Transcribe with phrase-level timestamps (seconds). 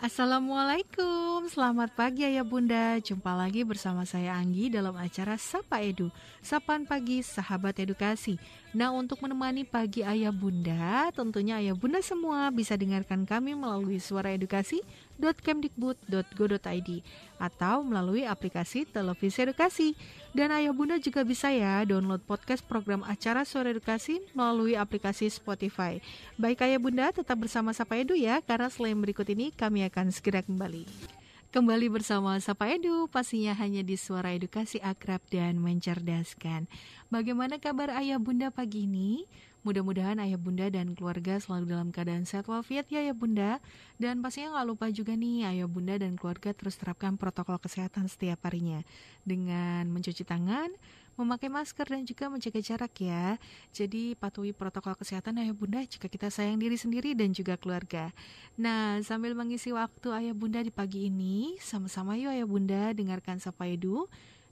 [0.00, 2.96] Assalamualaikum, selamat pagi Ayah Bunda.
[3.04, 6.08] Jumpa lagi bersama saya Anggi dalam acara Sapa Edu.
[6.40, 8.40] Sapan Pagi Sahabat Edukasi
[8.70, 14.30] Nah untuk menemani pagi Ayah Bunda Tentunya Ayah Bunda semua bisa dengarkan kami melalui suara
[14.30, 14.78] edukasi
[15.18, 16.90] www.kemdikbud.go.id
[17.42, 19.98] Atau melalui aplikasi televisi edukasi
[20.30, 25.98] Dan Ayah Bunda juga bisa ya download podcast program acara suara edukasi melalui aplikasi Spotify
[26.38, 30.46] Baik Ayah Bunda tetap bersama Sapa Edu ya Karena selain berikut ini kami akan segera
[30.46, 31.19] kembali.
[31.50, 36.70] Kembali bersama Sapa Edu, pastinya hanya di suara edukasi akrab dan mencerdaskan.
[37.10, 39.26] Bagaimana kabar ayah bunda pagi ini?
[39.66, 43.58] Mudah-mudahan ayah bunda dan keluarga selalu dalam keadaan sehat walafiat ya ayah bunda.
[43.98, 48.46] Dan pastinya nggak lupa juga nih ayah bunda dan keluarga terus terapkan protokol kesehatan setiap
[48.46, 48.86] harinya.
[49.26, 50.70] Dengan mencuci tangan,
[51.20, 53.36] memakai masker dan juga menjaga jarak ya.
[53.76, 58.08] Jadi patuhi protokol kesehatan ayah bunda jika kita sayang diri sendiri dan juga keluarga.
[58.56, 63.68] Nah, sambil mengisi waktu ayah bunda di pagi ini, sama-sama yuk ayah bunda dengarkan Sapa
[63.68, 64.08] Edu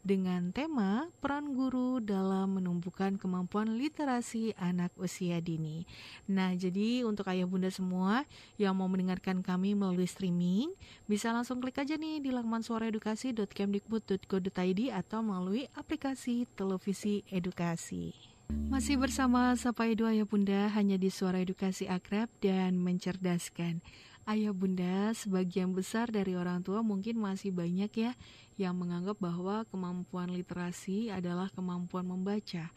[0.06, 5.86] dengan tema peran guru dalam menumbuhkan kemampuan literasi anak usia dini.
[6.30, 8.24] Nah, jadi untuk ayah bunda semua
[8.56, 10.72] yang mau mendengarkan kami melalui streaming,
[11.10, 18.14] bisa langsung klik aja nih di laman suaraedukasi.kemdikbud.go.id atau melalui aplikasi televisi edukasi.
[18.48, 23.84] Masih bersama Sapa Edu Ayah Bunda hanya di Suara Edukasi Akrab dan Mencerdaskan.
[24.28, 28.12] Ayah bunda, sebagian besar dari orang tua mungkin masih banyak ya
[28.60, 32.68] yang menganggap bahwa kemampuan literasi adalah kemampuan membaca.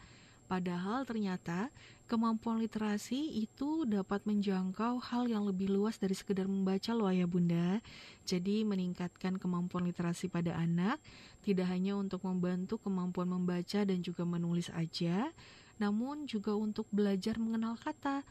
[0.48, 1.68] Padahal ternyata
[2.08, 7.84] kemampuan literasi itu dapat menjangkau hal yang lebih luas dari sekedar membaca loh ayah bunda.
[8.24, 11.04] Jadi meningkatkan kemampuan literasi pada anak
[11.44, 15.28] tidak hanya untuk membantu kemampuan membaca dan juga menulis aja,
[15.76, 18.24] namun juga untuk belajar mengenal kata,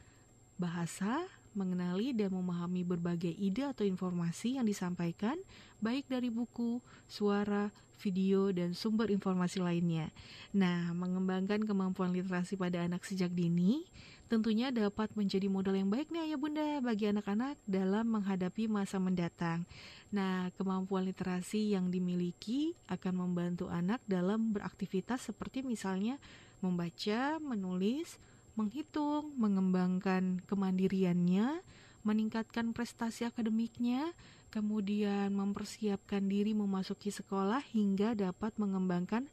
[0.58, 5.36] bahasa, mengenali dan memahami berbagai ide atau informasi yang disampaikan,
[5.84, 10.10] baik dari buku, suara, video, dan sumber informasi lainnya.
[10.56, 13.86] Nah, mengembangkan kemampuan literasi pada anak sejak dini
[14.32, 19.68] tentunya dapat menjadi modal yang baik nih ayah bunda bagi anak-anak dalam menghadapi masa mendatang.
[20.08, 26.16] Nah, kemampuan literasi yang dimiliki akan membantu anak dalam beraktivitas seperti misalnya
[26.64, 28.16] membaca, menulis,
[28.62, 31.66] menghitung, mengembangkan kemandiriannya,
[32.06, 34.14] meningkatkan prestasi akademiknya,
[34.54, 39.26] kemudian mempersiapkan diri memasuki sekolah hingga dapat mengembangkan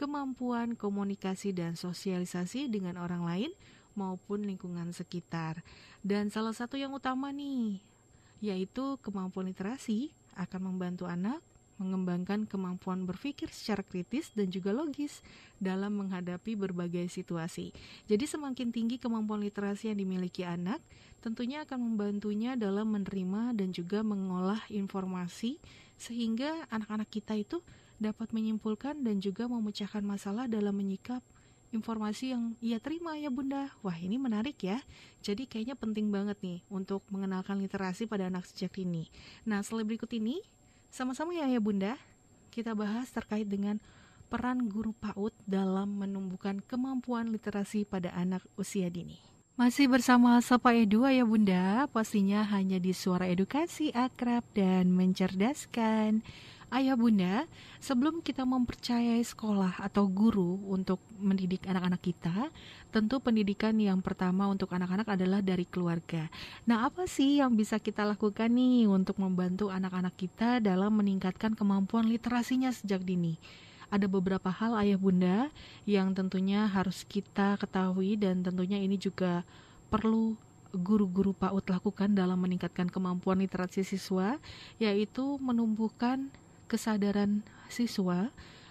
[0.00, 3.52] kemampuan komunikasi dan sosialisasi dengan orang lain
[3.92, 5.60] maupun lingkungan sekitar.
[6.00, 7.84] Dan salah satu yang utama nih,
[8.40, 11.44] yaitu kemampuan literasi akan membantu anak
[11.80, 15.24] mengembangkan kemampuan berpikir secara kritis dan juga logis
[15.56, 17.72] dalam menghadapi berbagai situasi.
[18.04, 20.84] Jadi semakin tinggi kemampuan literasi yang dimiliki anak,
[21.24, 25.56] tentunya akan membantunya dalam menerima dan juga mengolah informasi
[25.96, 27.64] sehingga anak-anak kita itu
[27.96, 31.24] dapat menyimpulkan dan juga memecahkan masalah dalam menyikap
[31.70, 34.82] informasi yang ia terima ya bunda Wah ini menarik ya
[35.22, 39.06] Jadi kayaknya penting banget nih Untuk mengenalkan literasi pada anak sejak ini
[39.46, 40.42] Nah setelah berikut ini
[40.90, 41.94] sama-sama ya ya Bunda,
[42.50, 43.78] kita bahas terkait dengan
[44.30, 49.18] peran guru PAUD dalam menumbuhkan kemampuan literasi pada anak usia dini.
[49.58, 56.24] Masih bersama Sapa Edu ya Bunda, pastinya hanya di suara edukasi akrab dan mencerdaskan.
[56.70, 57.50] Ayah Bunda,
[57.82, 62.46] sebelum kita mempercayai sekolah atau guru untuk mendidik anak-anak kita,
[62.94, 66.30] tentu pendidikan yang pertama untuk anak-anak adalah dari keluarga.
[66.70, 72.06] Nah, apa sih yang bisa kita lakukan nih untuk membantu anak-anak kita dalam meningkatkan kemampuan
[72.06, 73.34] literasinya sejak dini?
[73.90, 75.50] Ada beberapa hal ayah bunda
[75.90, 79.42] yang tentunya harus kita ketahui dan tentunya ini juga
[79.90, 80.38] perlu
[80.70, 84.38] guru-guru PAUD lakukan dalam meningkatkan kemampuan literasi siswa,
[84.78, 86.30] yaitu menumbuhkan
[86.70, 88.30] kesadaran siswa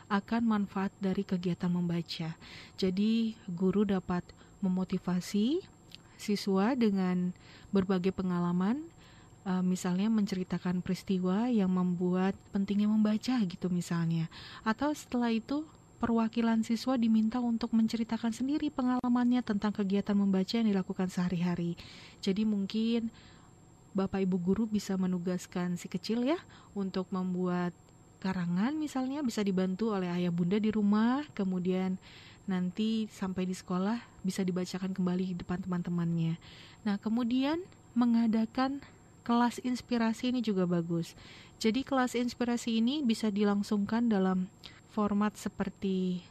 [0.09, 2.33] akan manfaat dari kegiatan membaca.
[2.79, 4.25] Jadi, guru dapat
[4.63, 5.61] memotivasi
[6.17, 7.31] siswa dengan
[7.69, 8.89] berbagai pengalaman,
[9.45, 14.27] uh, misalnya menceritakan peristiwa yang membuat pentingnya membaca, gitu misalnya,
[14.65, 15.63] atau setelah itu
[16.01, 21.77] perwakilan siswa diminta untuk menceritakan sendiri pengalamannya tentang kegiatan membaca yang dilakukan sehari-hari.
[22.19, 23.13] Jadi, mungkin
[23.93, 26.39] Bapak Ibu guru bisa menugaskan si kecil ya
[26.73, 27.75] untuk membuat
[28.19, 31.95] karangan misalnya bisa dibantu oleh ayah bunda di rumah, kemudian
[32.49, 36.35] nanti sampai di sekolah bisa dibacakan kembali di depan teman-temannya.
[36.83, 37.61] Nah, kemudian
[37.93, 38.83] mengadakan
[39.23, 41.13] kelas inspirasi ini juga bagus.
[41.61, 44.47] Jadi kelas inspirasi ini bisa dilangsungkan dalam
[44.89, 46.23] format seperti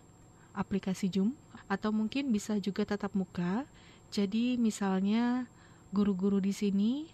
[0.56, 1.36] aplikasi Zoom
[1.70, 3.62] atau mungkin bisa juga tatap muka.
[4.08, 5.46] Jadi misalnya
[5.92, 7.06] guru-guru di sini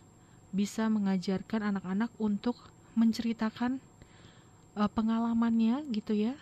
[0.54, 2.54] bisa mengajarkan anak-anak untuk
[2.94, 3.82] menceritakan
[4.78, 6.34] uh, pengalamannya gitu ya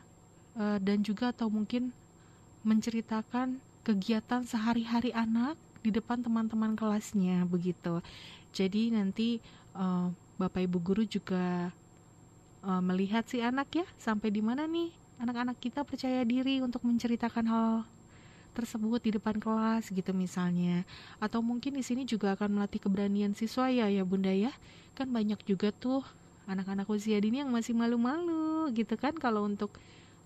[0.57, 1.93] uh, dan juga atau mungkin
[2.63, 7.99] menceritakan kegiatan sehari-hari anak di depan teman-teman kelasnya begitu.
[8.55, 9.43] Jadi nanti
[9.75, 11.75] uh, Bapak Ibu guru juga
[12.63, 17.47] uh, melihat si anak ya sampai di mana nih anak-anak kita percaya diri untuk menceritakan
[17.47, 17.71] hal
[18.53, 20.85] tersebut di depan kelas gitu misalnya
[21.17, 24.53] atau mungkin di sini juga akan melatih keberanian siswa ya ya bunda ya
[24.93, 26.05] kan banyak juga tuh
[26.47, 29.75] anak-anak usia dini yang masih malu-malu gitu kan kalau untuk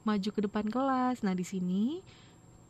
[0.06, 2.00] maju ke depan kelas nah di sini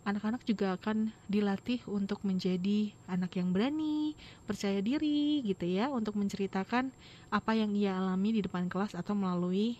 [0.06, 4.14] anak-anak juga akan dilatih untuk menjadi anak yang berani,
[4.46, 6.94] percaya diri gitu ya untuk menceritakan
[7.26, 9.74] apa yang ia alami di depan kelas atau melalui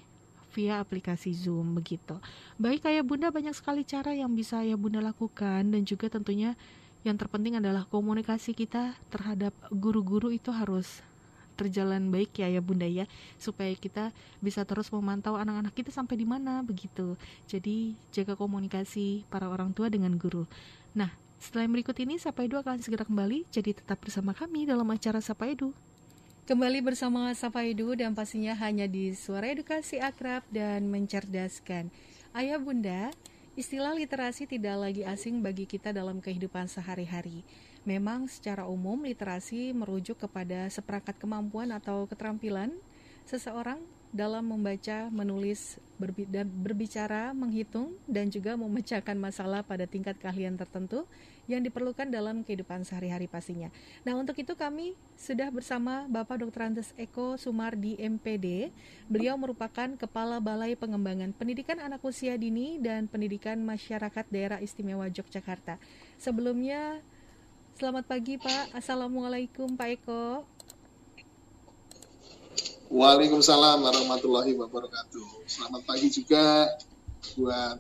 [0.51, 2.19] via aplikasi Zoom begitu.
[2.59, 6.59] Baik Ayah Bunda banyak sekali cara yang bisa Ayah Bunda lakukan dan juga tentunya
[7.07, 11.07] yang terpenting adalah komunikasi kita terhadap guru-guru itu harus
[11.57, 13.09] terjalan baik ya ya bunda ya
[13.41, 14.13] supaya kita
[14.45, 17.17] bisa terus memantau anak-anak kita sampai di mana begitu
[17.49, 20.45] jadi jaga komunikasi para orang tua dengan guru
[20.93, 25.21] nah setelah berikut ini Sapa Edu akan segera kembali, jadi tetap bersama kami dalam acara
[25.21, 25.77] Sapa Edu.
[26.49, 31.93] Kembali bersama Sapa Edu dan pastinya hanya di Suara Edukasi Akrab dan Mencerdaskan.
[32.33, 33.13] Ayah Bunda,
[33.59, 37.45] istilah literasi tidak lagi asing bagi kita dalam kehidupan sehari-hari.
[37.87, 42.75] Memang secara umum literasi merujuk kepada seperangkat kemampuan atau keterampilan
[43.23, 43.79] seseorang
[44.15, 45.77] dalam membaca, menulis,
[46.63, 51.05] berbicara, menghitung, dan juga memecahkan masalah pada tingkat keahlian tertentu
[51.45, 53.69] yang diperlukan dalam kehidupan sehari-hari pastinya.
[54.09, 56.71] Nah, untuk itu kami sudah bersama Bapak Dr.
[56.71, 58.73] Andes Eko Sumardi MPD.
[59.07, 65.77] Beliau merupakan Kepala Balai Pengembangan Pendidikan Anak Usia Dini dan Pendidikan Masyarakat Daerah Istimewa Yogyakarta.
[66.17, 67.05] Sebelumnya,
[67.77, 68.73] Selamat pagi Pak.
[68.73, 70.49] Assalamualaikum Pak Eko.
[72.89, 75.45] Waalaikumsalam warahmatullahi wabarakatuh.
[75.45, 76.73] Selamat pagi juga
[77.37, 77.77] buat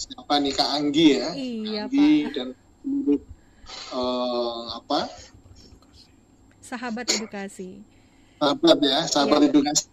[0.00, 1.28] siapa nih Kak Anggi ya.
[1.36, 2.32] Iya Anggi Pak.
[2.32, 2.48] dan
[3.92, 5.12] uh, apa?
[6.64, 7.84] Sahabat edukasi.
[8.40, 9.48] Sahabat ya, sahabat iya.
[9.52, 9.86] edukasi.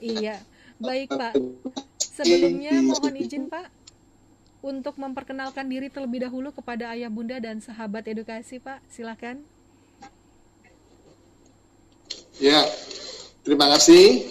[0.00, 0.36] Iya.
[0.80, 1.36] Baik Pak.
[2.00, 3.81] Sebelumnya mohon izin Pak
[4.62, 8.78] untuk memperkenalkan diri terlebih dahulu kepada ayah bunda dan sahabat edukasi Pak.
[8.86, 9.42] Silakan.
[12.38, 12.62] Ya,
[13.42, 14.30] terima kasih.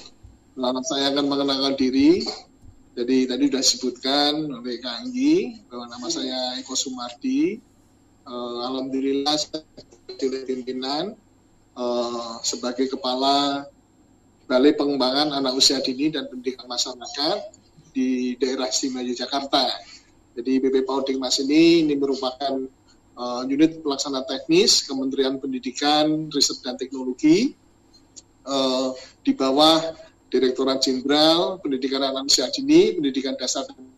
[0.87, 2.23] Saya akan mengenalkan diri.
[2.91, 7.59] Jadi tadi sudah disebutkan oleh Kak Anggi bahwa nama saya Eko Sumardi.
[8.27, 9.63] Uh, Alhamdulillah saya
[10.19, 11.15] pimpinan
[11.73, 13.65] uh, sebagai kepala
[14.45, 17.37] Balai Pengembangan Anak Usia Dini dan Pendidikan Masyarakat
[17.95, 19.71] di daerah Istimewa Yogyakarta.
[20.31, 22.63] Jadi BP PAUD Mas ini ini merupakan
[23.19, 27.51] uh, unit pelaksana teknis Kementerian Pendidikan, Riset dan Teknologi
[28.47, 29.91] uh, di bawah
[30.31, 33.91] Direktorat Jenderal Pendidikan Anak Usia Dini, Pendidikan Dasar dan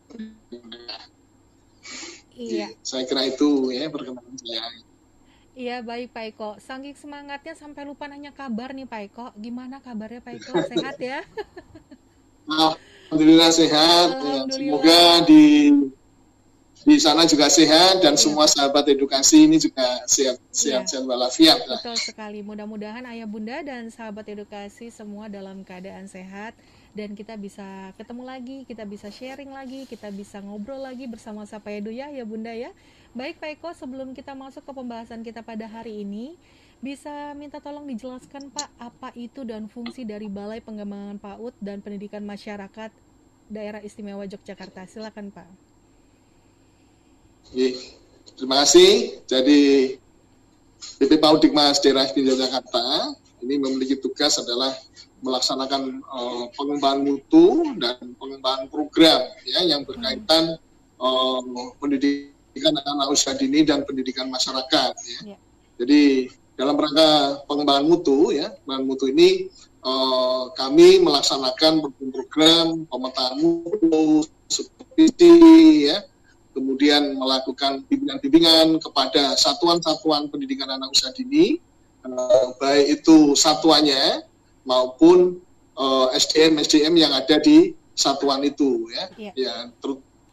[2.33, 2.73] Iya.
[2.81, 4.65] Saya kira itu ya perkenalan saya.
[5.53, 6.49] Iya baik Pak Eko.
[6.57, 9.27] Sanggih semangatnya sampai lupa nanya kabar nih Pak Eko.
[9.37, 10.53] Gimana kabarnya Pak Eko?
[10.73, 11.21] Sehat ya?
[12.49, 14.07] Alhamdulillah sehat.
[14.09, 14.81] Ya, Alhamdulillah.
[14.81, 15.45] semoga di
[16.83, 18.19] di sana juga sehat dan ya.
[18.19, 20.89] semua sahabat edukasi ini juga sehat sehat ya.
[20.91, 21.63] sehat walafiat.
[21.63, 22.43] Betul sekali.
[22.43, 26.51] Mudah-mudahan ayah bunda dan sahabat edukasi semua dalam keadaan sehat
[26.91, 31.71] dan kita bisa ketemu lagi, kita bisa sharing lagi, kita bisa ngobrol lagi bersama Sapa
[31.71, 32.69] Edu ya, ya bunda ya.
[33.15, 36.37] Baik Pak Eko, sebelum kita masuk ke pembahasan kita pada hari ini,
[36.83, 42.27] bisa minta tolong dijelaskan Pak apa itu dan fungsi dari Balai Pengembangan PAUD dan Pendidikan
[42.27, 42.91] Masyarakat
[43.47, 44.83] Daerah Istimewa Yogyakarta.
[44.83, 45.72] Silakan Pak.
[48.37, 49.23] Terima kasih.
[49.27, 49.61] Jadi
[50.99, 53.11] BP Paudikmas Daerah Istimewa Jakarta
[53.43, 54.71] ini memiliki tugas adalah
[55.23, 60.59] melaksanakan uh, pengembangan mutu dan pengembangan program ya yang berkaitan
[60.99, 61.39] uh,
[61.79, 65.35] pendidikan anak usia dini dan pendidikan masyarakat ya.
[65.35, 65.37] ya.
[65.79, 69.47] Jadi dalam rangka pengembangan mutu ya, pengembangan mutu ini
[69.81, 71.73] uh, kami melaksanakan
[72.13, 75.33] program pemetaan mutu, supervisi
[75.89, 76.03] ya,
[76.53, 81.57] kemudian melakukan bimbingan-bimbingan kepada satuan-satuan pendidikan anak usia dini,
[82.05, 84.23] eh, baik itu satuannya
[84.63, 85.41] maupun
[85.73, 89.33] eh, SDM SDM yang ada di satuan itu ya, yeah.
[89.33, 89.53] ya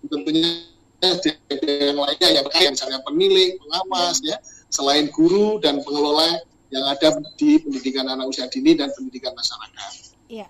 [0.09, 0.65] tentunya
[1.00, 4.37] yang lainnya yang kayak misalnya pemilik, pengawas ya,
[4.69, 9.93] selain guru dan pengelola yang ada di pendidikan anak usia dini dan pendidikan masyarakat.
[10.31, 10.47] Iya,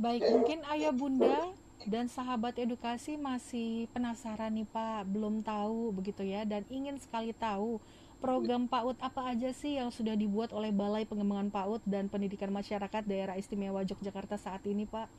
[0.00, 1.52] baik mungkin ayah bunda
[1.86, 6.46] dan sahabat edukasi masih penasaran nih Pak, belum tahu begitu ya.
[6.46, 7.82] Dan ingin sekali tahu
[8.22, 13.02] program PAUD apa aja sih yang sudah dibuat oleh Balai Pengembangan PAUD dan Pendidikan Masyarakat
[13.02, 15.10] Daerah Istimewa Yogyakarta saat ini, Pak?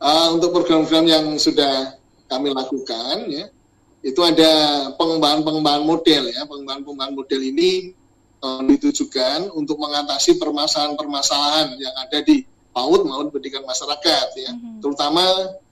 [0.00, 3.52] Uh, untuk program-program yang sudah kami lakukan, ya,
[4.00, 4.52] itu ada
[4.96, 7.92] pengembangan-pengembangan model, ya, pengembangan-pengembangan model ini
[8.40, 14.76] uh, ditujukan untuk mengatasi permasalahan-permasalahan yang ada di PAUD maupun pendidikan masyarakat, ya, mm -hmm.
[14.82, 15.24] terutama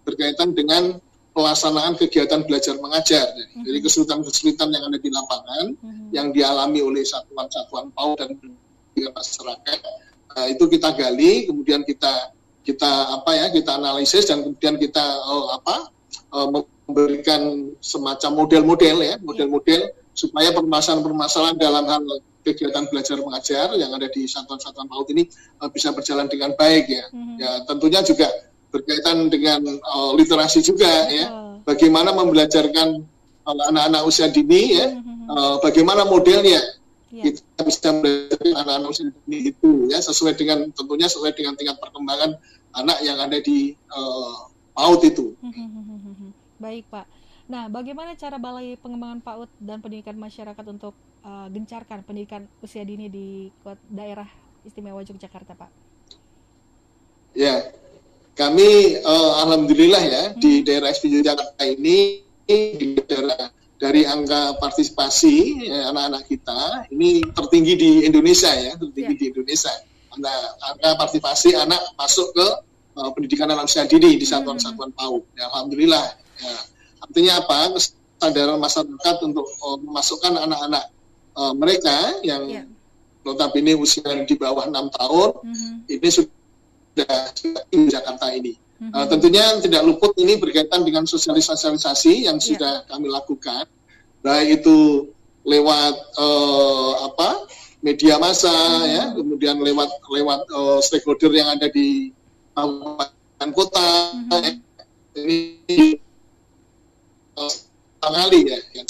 [0.02, 0.99] berkaitan dengan
[1.38, 3.31] pelaksanaan kegiatan belajar mengajar.
[3.31, 3.62] Mm-hmm.
[3.62, 6.09] Jadi kesulitan-kesulitan yang ada di lapangan mm-hmm.
[6.11, 8.35] yang dialami oleh satuan-satuan PAUD dan
[9.14, 9.78] masyarakat
[10.35, 12.35] uh, itu kita gali, kemudian kita
[12.67, 12.90] kita
[13.23, 15.76] apa ya kita analisis dan kemudian kita uh, apa
[16.35, 16.49] uh,
[16.90, 22.02] memberikan semacam model-model ya model-model supaya permasalahan-permasalahan dalam hal
[22.55, 25.25] kegiatan belajar mengajar yang ada di satuan-satuan PAUD ini
[25.61, 27.05] uh, bisa berjalan dengan baik ya.
[27.12, 27.37] Mm-hmm.
[27.40, 28.28] Ya tentunya juga
[28.69, 31.26] berkaitan dengan uh, literasi juga ya.
[31.64, 33.05] Bagaimana membelajarkan
[33.45, 34.88] anak-anak uh, usia dini ya.
[35.28, 36.57] Uh, bagaimana modelnya
[37.12, 37.25] yeah.
[37.28, 42.40] kita bisa belajar anak-anak usia dini itu ya sesuai dengan tentunya sesuai dengan tingkat perkembangan
[42.73, 45.26] anak yang ada di uh, PAUD itu.
[46.59, 47.17] Baik Pak.
[47.49, 50.93] Nah, bagaimana cara Balai Pengembangan PAUD dan Pendidikan Masyarakat untuk
[51.25, 53.49] uh, gencarkan pendidikan usia dini di
[53.88, 54.28] daerah
[54.69, 55.71] istimewa Yogyakarta, Pak?
[57.33, 57.73] Ya,
[58.37, 60.37] kami uh, alhamdulillah ya hmm.
[60.37, 63.49] di daerah SPJ Jakarta ini di daerah
[63.81, 66.61] dari angka partisipasi ya, anak-anak ya, kita
[66.93, 69.21] ini tertinggi di Indonesia ya tertinggi yeah.
[69.23, 69.73] di Indonesia
[70.11, 70.35] angka,
[70.75, 72.47] angka partisipasi anak masuk ke
[72.99, 74.99] uh, pendidikan anak usia dini di satuan-satuan hmm.
[74.99, 76.07] PAUD ya, alhamdulillah
[76.43, 76.52] ya.
[77.02, 80.85] Artinya apa kesadaran masyarakat untuk uh, memasukkan anak-anak
[81.38, 82.67] uh, mereka yang yeah.
[83.23, 85.75] notabene usia di bawah enam tahun mm -hmm.
[85.87, 86.37] ini sudah
[87.71, 88.59] di Jakarta ini.
[88.78, 88.95] Mm-hmm.
[88.95, 92.47] Uh, tentunya tidak luput ini berkaitan dengan sosialisasi yang yeah.
[92.47, 93.67] sudah kami lakukan,
[94.23, 95.11] baik itu
[95.43, 97.47] lewat uh, apa
[97.83, 98.95] media massa mm-hmm.
[98.95, 102.14] ya, kemudian lewat lewat uh, stakeholder yang ada di
[102.55, 103.90] kabupaten kota.
[104.14, 104.55] Mm-hmm.
[105.19, 105.38] Ini
[107.38, 107.52] uh,
[107.99, 108.83] kali ya, ya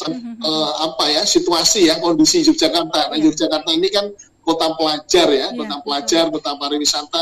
[0.45, 3.12] uh, apa ya situasi ya kondisi Yogyakarta.
[3.12, 3.28] Nah, yeah.
[3.28, 4.09] Yogyakarta ini kan
[4.45, 7.21] kota pelajar ya, yeah, kota pelajar, kota pariwisata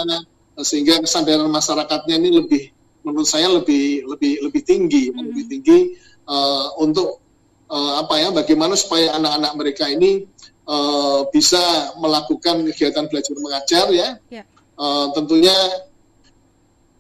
[0.64, 2.62] sehingga kesadaran masyarakatnya ini lebih
[3.04, 5.20] menurut saya lebih lebih lebih tinggi hmm.
[5.30, 5.78] lebih tinggi
[6.26, 7.22] uh, untuk
[7.68, 10.24] uh, apa ya bagaimana supaya anak-anak mereka ini
[10.66, 14.42] uh, bisa melakukan kegiatan belajar mengajar ya yeah.
[14.42, 14.44] Ya.
[14.80, 15.54] uh, tentunya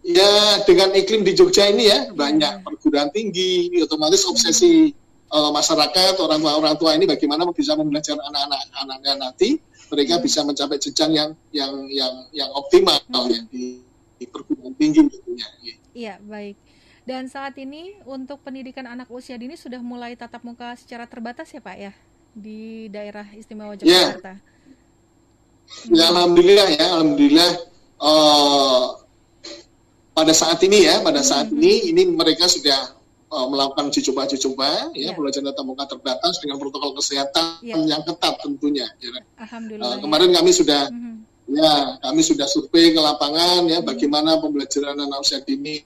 [0.06, 4.94] ya dengan iklim di Jogja ini ya banyak perguruan tinggi otomatis obsesi
[5.34, 9.58] uh, masyarakat orang tua orang tua ini bagaimana bisa membelajar anak-anak anaknya nanti
[9.90, 10.22] mereka hmm.
[10.22, 13.30] bisa mencapai jenjang yang yang yang yang optimal hmm.
[13.30, 13.82] ya di,
[14.18, 15.46] di perguruan tinggi tentunya.
[15.94, 16.56] Iya baik.
[17.06, 21.62] Dan saat ini untuk pendidikan anak usia dini sudah mulai tatap muka secara terbatas ya
[21.62, 21.92] Pak ya
[22.34, 23.86] di daerah istimewa ya.
[23.86, 24.34] Yogyakarta.
[24.34, 25.94] Ya, hmm.
[25.94, 27.50] ya alhamdulillah ya alhamdulillah
[28.02, 29.05] uh,
[30.16, 31.60] pada saat ini ya pada saat hmm.
[31.60, 32.96] ini ini mereka sudah
[33.28, 35.12] uh, melakukan uji coba uji coba ya yeah.
[35.12, 37.76] pembelajaran tatap muka terbatas dengan protokol kesehatan yeah.
[37.84, 38.88] yang ketat tentunya.
[38.96, 39.20] Ya.
[39.44, 39.92] Alhamdulillah.
[39.92, 41.14] Uh, kemarin kami sudah mm -hmm.
[41.52, 43.88] ya kami sudah survei ke lapangan ya mm -hmm.
[43.92, 45.84] bagaimana pembelajaran anak usia dini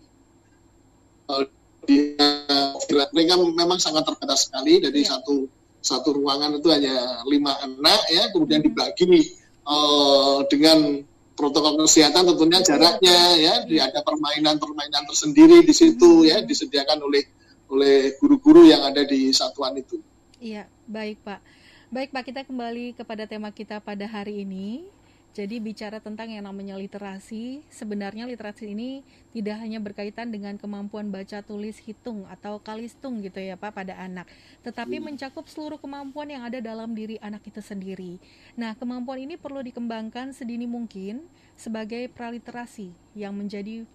[1.27, 1.43] uh,
[1.91, 2.79] di uh,
[3.11, 5.11] mereka memang sangat terbatas sekali dari yeah.
[5.11, 5.51] satu
[5.83, 8.79] satu ruangan itu hanya lima anak ya kemudian mm -hmm.
[8.79, 9.27] dibagi
[9.67, 11.03] uh, dengan
[11.41, 17.25] protokol kesehatan tentunya jaraknya ya, ya ada permainan-permainan tersendiri di situ ya disediakan oleh
[17.73, 19.97] oleh guru-guru yang ada di satuan itu.
[20.37, 21.41] Iya, baik Pak.
[21.89, 24.85] Baik Pak, kita kembali kepada tema kita pada hari ini.
[25.31, 31.39] Jadi bicara tentang yang namanya literasi, sebenarnya literasi ini tidak hanya berkaitan dengan kemampuan baca
[31.47, 34.27] tulis hitung atau kalistung gitu ya Pak pada anak,
[34.67, 35.15] tetapi hmm.
[35.15, 38.19] mencakup seluruh kemampuan yang ada dalam diri anak itu sendiri.
[38.59, 41.23] Nah, kemampuan ini perlu dikembangkan sedini mungkin
[41.55, 43.87] sebagai praliterasi yang menjadi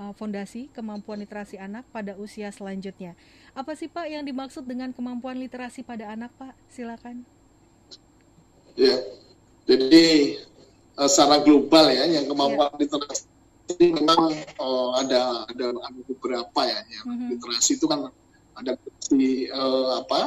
[0.00, 3.12] uh, fondasi kemampuan literasi anak pada usia selanjutnya.
[3.52, 6.56] Apa sih Pak yang dimaksud dengan kemampuan literasi pada anak Pak?
[6.72, 7.28] Silakan.
[8.72, 8.94] Ya,
[9.66, 10.38] jadi
[10.98, 12.80] uh, secara global ya yang kemampuan yeah.
[12.82, 13.24] literasi
[13.68, 17.28] ini memang uh, ada, ada ada beberapa ya yang mm-hmm.
[17.36, 18.10] literasi itu kan
[18.58, 18.72] ada
[19.12, 20.20] di uh, apa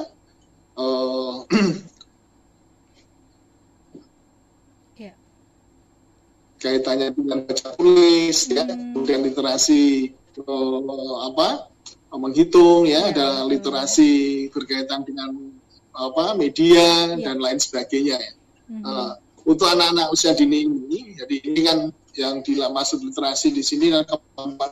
[0.80, 1.36] uh,
[5.02, 5.16] yeah.
[6.62, 8.56] kaitannya dengan baca tulis mm-hmm.
[8.56, 11.68] ya kemudian literasi uh, apa
[12.12, 15.58] menghitung ya yeah, ada literasi berkaitan dengan
[15.92, 17.20] apa media yeah.
[17.20, 18.34] dan lain sebagainya ya.
[18.72, 18.84] Mm-hmm.
[18.88, 19.14] Uh,
[19.46, 21.78] untuk anak-anak usia dini ini, jadi ini kan
[22.16, 24.72] yang dimaksud literasi di sini adalah kemampuan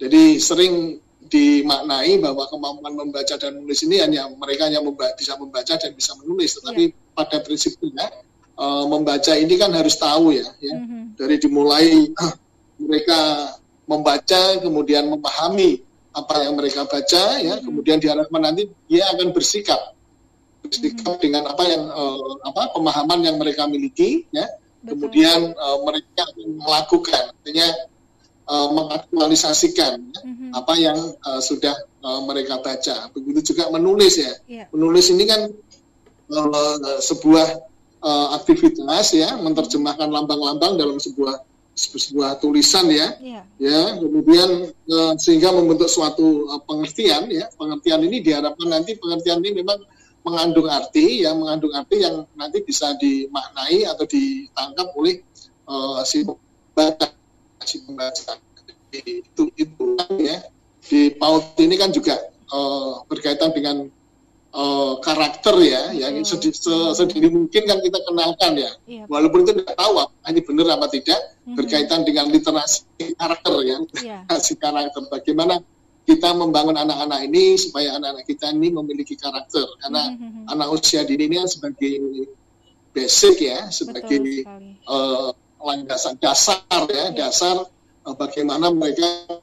[0.00, 0.96] Jadi sering
[1.30, 6.16] dimaknai bahwa kemampuan membaca dan menulis ini hanya mereka yang memba bisa membaca dan bisa
[6.18, 7.12] menulis, tetapi yeah.
[7.12, 8.08] pada prinsipnya
[8.56, 10.74] uh, membaca ini kan harus tahu ya, ya.
[10.74, 11.02] Mm -hmm.
[11.20, 12.08] dari dimulai
[12.88, 13.52] mereka
[13.84, 17.64] membaca kemudian memahami apa yang mereka baca ya, -hmm.
[17.66, 19.94] kemudian diharapkan nanti dia akan bersikap
[20.60, 21.22] bersikap mm -hmm.
[21.22, 24.44] dengan apa yang uh, apa pemahaman yang mereka miliki ya,
[24.82, 24.90] Betul.
[24.96, 27.68] kemudian uh, mereka melakukan artinya
[28.50, 30.50] uh, mengaktualisasikan ya, mm-hmm.
[30.50, 33.08] apa yang uh, sudah uh, mereka baca.
[33.14, 34.32] Begitu juga menulis ya.
[34.50, 34.66] Yeah.
[34.74, 35.46] Menulis ini kan
[36.34, 37.46] uh, sebuah
[38.02, 43.44] uh, aktivitas ya, menerjemahkan lambang-lambang dalam sebuah sebuah tulisan ya, yeah.
[43.56, 49.64] ya kemudian uh, sehingga membentuk suatu uh, pengertian ya, pengertian ini diharapkan nanti pengertian ini
[49.64, 49.80] memang
[50.20, 55.24] mengandung arti yang mengandung arti yang nanti bisa dimaknai atau ditangkap oleh
[55.64, 57.08] uh, si pembaca
[57.64, 58.36] si pembaca.
[58.90, 59.84] Itu itu
[60.20, 60.44] ya.
[60.80, 62.18] Di paut ini kan juga
[62.50, 63.86] uh, berkaitan dengan
[64.54, 66.26] uh, karakter ya yang hmm.
[66.26, 66.52] sedih,
[66.94, 69.04] sedini mungkin kan kita kenalkan ya iya.
[69.06, 71.56] walaupun itu tidak tahu apa ini benar apa tidak hmm.
[71.56, 73.76] berkaitan dengan literasi karakter ya
[74.06, 74.20] yeah.
[74.26, 75.62] literasi karakter bagaimana
[76.08, 80.50] kita membangun anak-anak ini supaya anak-anak kita ini memiliki karakter karena hmm.
[80.50, 81.92] anak usia dini ini kan sebagai
[82.90, 84.42] basic ya sebagai
[84.90, 85.30] uh,
[85.62, 87.28] landasan dasar ya, ya.
[87.28, 87.62] dasar
[88.02, 89.38] uh, bagaimana mereka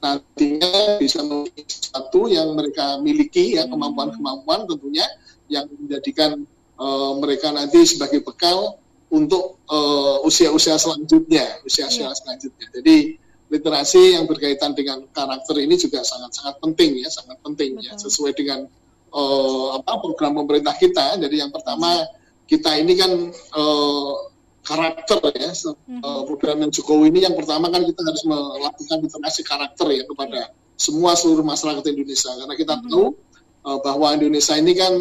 [0.00, 3.76] nantinya bisa memiliki sesuatu yang mereka miliki ya hmm.
[3.76, 5.04] kemampuan-kemampuan tentunya
[5.52, 6.40] yang menjadikan
[6.80, 8.80] uh, mereka nanti sebagai bekal
[9.10, 12.14] untuk uh, usia-usia selanjutnya, usia-usia yeah.
[12.14, 12.66] selanjutnya.
[12.78, 13.18] Jadi
[13.50, 17.98] literasi yang berkaitan dengan karakter ini juga sangat-sangat penting ya, sangat penting ya, Betul.
[17.98, 18.60] ya sesuai dengan
[19.10, 21.18] uh, apa program pemerintah kita.
[21.18, 22.06] Jadi yang pertama
[22.46, 23.10] kita ini kan
[23.58, 24.29] uh,
[24.60, 26.26] karakter ya mm-hmm.
[26.28, 31.16] program yang Jokowi ini yang pertama kan kita harus melakukan literasi karakter ya kepada semua
[31.16, 32.90] seluruh masyarakat Indonesia karena kita mm-hmm.
[32.92, 33.06] tahu
[33.64, 34.92] uh, bahwa Indonesia ini kan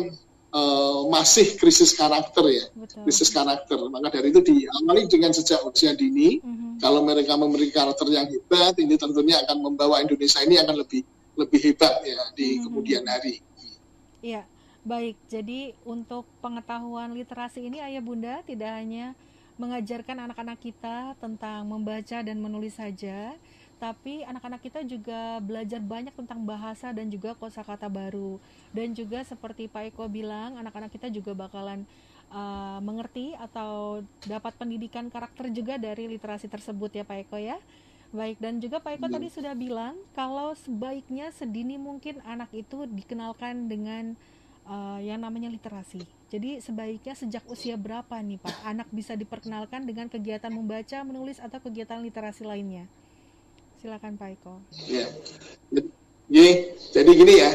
[0.56, 3.04] uh, masih krisis karakter ya Betul.
[3.08, 6.72] krisis karakter maka dari itu diamali dengan sejak usia dini mm-hmm.
[6.80, 11.04] kalau mereka memiliki karakter yang hebat ini tentunya akan membawa Indonesia ini akan lebih
[11.36, 12.64] lebih hebat ya di mm-hmm.
[12.68, 13.40] kemudian hari.
[14.20, 14.44] Iya.
[14.80, 19.12] Baik, jadi untuk pengetahuan literasi ini Ayah Bunda tidak hanya
[19.60, 23.36] mengajarkan anak-anak kita tentang membaca dan menulis saja,
[23.76, 28.40] tapi anak-anak kita juga belajar banyak tentang bahasa dan juga kosakata baru.
[28.72, 31.84] Dan juga seperti Pak Eko bilang, anak-anak kita juga bakalan
[32.32, 37.60] uh, mengerti atau dapat pendidikan karakter juga dari literasi tersebut ya Pak Eko ya.
[38.10, 39.16] Baik, dan juga Pak Eko ya.
[39.22, 44.18] tadi sudah bilang kalau sebaiknya sedini mungkin anak itu dikenalkan dengan
[44.70, 46.06] uh, yang namanya literasi.
[46.30, 51.58] Jadi sebaiknya sejak usia berapa nih Pak anak bisa diperkenalkan dengan kegiatan membaca, menulis atau
[51.58, 52.86] kegiatan literasi lainnya?
[53.82, 54.62] Silakan Pak Eko.
[54.86, 55.10] Ya.
[55.74, 56.48] Jadi,
[56.94, 57.52] jadi gini ya.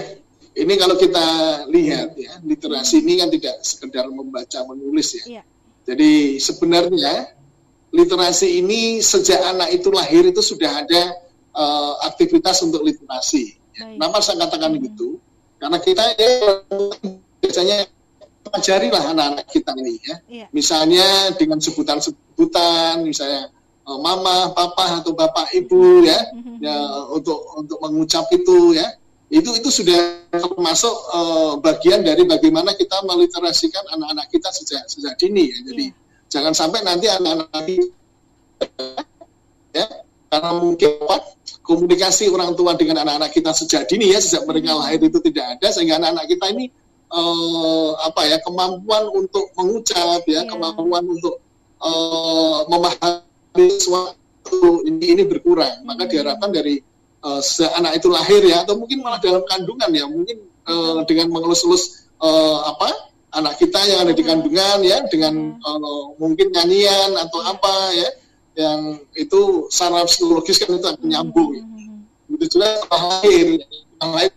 [0.55, 1.27] Ini kalau kita
[1.67, 5.41] lihat ya, literasi ini kan tidak sekedar membaca menulis ya.
[5.41, 5.43] ya.
[5.85, 7.35] Jadi sebenarnya
[7.95, 11.03] literasi ini sejak anak itu lahir itu sudah ada
[11.55, 13.55] uh, aktivitas untuk literasi.
[13.75, 13.99] Ya.
[13.99, 14.83] Kenapa saya katakan hmm.
[14.91, 15.19] gitu?
[15.59, 16.31] Karena kita ya,
[17.41, 17.77] biasanya
[18.45, 20.17] pelajarilah anak-anak kita ini ya.
[20.29, 20.47] Iya.
[20.53, 23.51] Misalnya dengan sebutan-sebutan, misalnya
[23.89, 26.57] uh, mama, papa atau bapak, ibu ya, mm-hmm.
[26.61, 26.77] ya
[27.11, 28.87] untuk untuk mengucap itu ya.
[29.33, 35.51] Itu itu sudah termasuk uh, bagian dari bagaimana kita meliterasikan anak-anak kita sejak sejak dini
[35.51, 35.59] ya.
[35.73, 35.97] Jadi iya.
[36.31, 37.67] jangan sampai nanti anak-anak
[39.75, 39.87] ya
[40.31, 40.91] karena mungkin
[41.65, 45.69] komunikasi orang tua dengan anak-anak kita sejak dini ya sejak mereka lahir itu tidak ada
[45.73, 46.65] sehingga anak-anak kita ini
[47.09, 50.43] uh, apa ya kemampuan untuk mengucap ya yeah.
[50.45, 51.41] kemampuan untuk
[51.81, 55.89] uh, memahami sesuatu ini ini berkurang.
[55.89, 56.85] Maka diharapkan dari
[57.25, 57.41] uh,
[57.81, 62.69] anak itu lahir ya atau mungkin malah dalam kandungan ya mungkin uh, dengan mengelus-elus uh,
[62.77, 62.93] apa
[63.35, 68.09] anak kita yang ada di kandungan ya dengan uh, mungkin nyanyian atau apa ya
[68.55, 71.59] yang itu secara psikologis kan itu akan nyambung.
[71.59, 72.35] Mm-hmm.
[72.39, 73.63] Itu juga lahir,
[74.03, 74.33] yang lain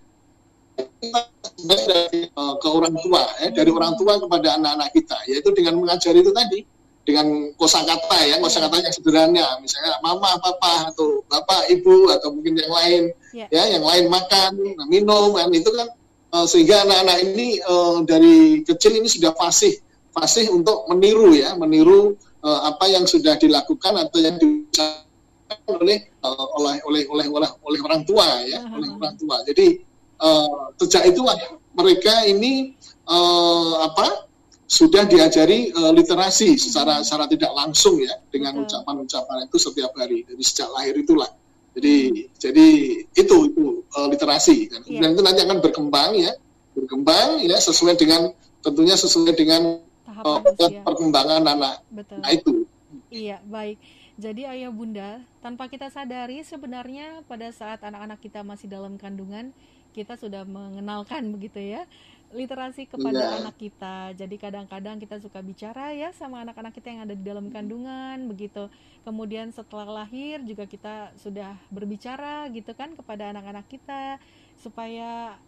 [1.67, 6.21] dari uh, ke orang tua, ya, dari orang tua kepada anak-anak kita, yaitu dengan mengajari
[6.21, 6.60] itu tadi,
[7.08, 12.73] dengan kosakata ya, kosakata yang sederhana, misalnya mama, papa atau bapak, ibu atau mungkin yang
[12.73, 13.03] lain,
[13.34, 13.49] yeah.
[13.49, 14.51] ya, yang lain makan,
[14.91, 15.88] minum, kan itu kan
[16.36, 19.73] uh, sehingga anak-anak ini uh, dari kecil ini sudah fasih,
[20.13, 26.48] fasih untuk meniru ya, meniru uh, apa yang sudah dilakukan atau yang diusahakan oleh uh,
[26.56, 28.78] oleh oleh oleh oleh oleh orang tua ya uh-huh.
[28.80, 29.84] oleh orang tua jadi
[30.24, 31.36] uh, sejak itulah
[31.76, 32.72] mereka ini
[33.12, 34.32] uh, apa
[34.68, 40.44] sudah diajari uh, literasi secara secara tidak langsung ya dengan ucapan-ucapan itu setiap hari dari
[40.44, 41.32] sejak lahir itulah
[41.78, 42.68] Jadi jadi
[43.06, 44.82] itu itu uh, literasi kan.
[44.90, 45.06] Yeah.
[45.06, 46.34] Dan itu nanti akan berkembang ya,
[46.74, 48.34] berkembang ya sesuai dengan
[48.66, 49.78] tentunya sesuai dengan
[50.25, 50.41] uh,
[50.86, 51.75] perkembangan anak.
[51.91, 52.17] Betul.
[52.23, 52.65] Nah itu.
[53.12, 53.77] Iya baik.
[54.17, 59.53] Jadi ayah bunda tanpa kita sadari sebenarnya pada saat anak-anak kita masih dalam kandungan
[59.93, 61.84] kita sudah mengenalkan begitu ya
[62.27, 63.38] literasi kepada yeah.
[63.39, 64.12] anak kita.
[64.12, 68.67] Jadi kadang-kadang kita suka bicara ya sama anak-anak kita yang ada di dalam kandungan begitu.
[69.08, 74.19] Kemudian setelah lahir juga kita sudah berbicara gitu kan kepada anak-anak kita
[74.60, 75.39] supaya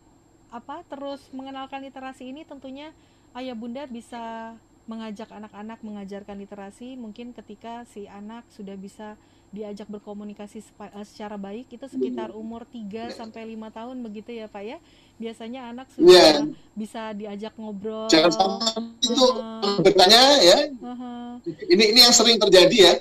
[0.50, 2.96] apa terus mengenalkan literasi ini tentunya
[3.38, 4.54] ayah bunda bisa
[4.90, 9.14] mengajak anak-anak mengajarkan literasi mungkin ketika si anak sudah bisa
[9.50, 14.64] diajak berkomunikasi eh, secara baik itu sekitar umur 3 sampai 5 tahun begitu ya Pak
[14.66, 14.78] ya.
[15.18, 16.46] Biasanya anak sudah yeah.
[16.78, 18.08] bisa diajak ngobrol.
[18.08, 20.58] Jangan sampai itu uh, bertanya ya.
[20.70, 21.30] Uh-huh.
[21.66, 22.94] Ini ini yang sering terjadi ya.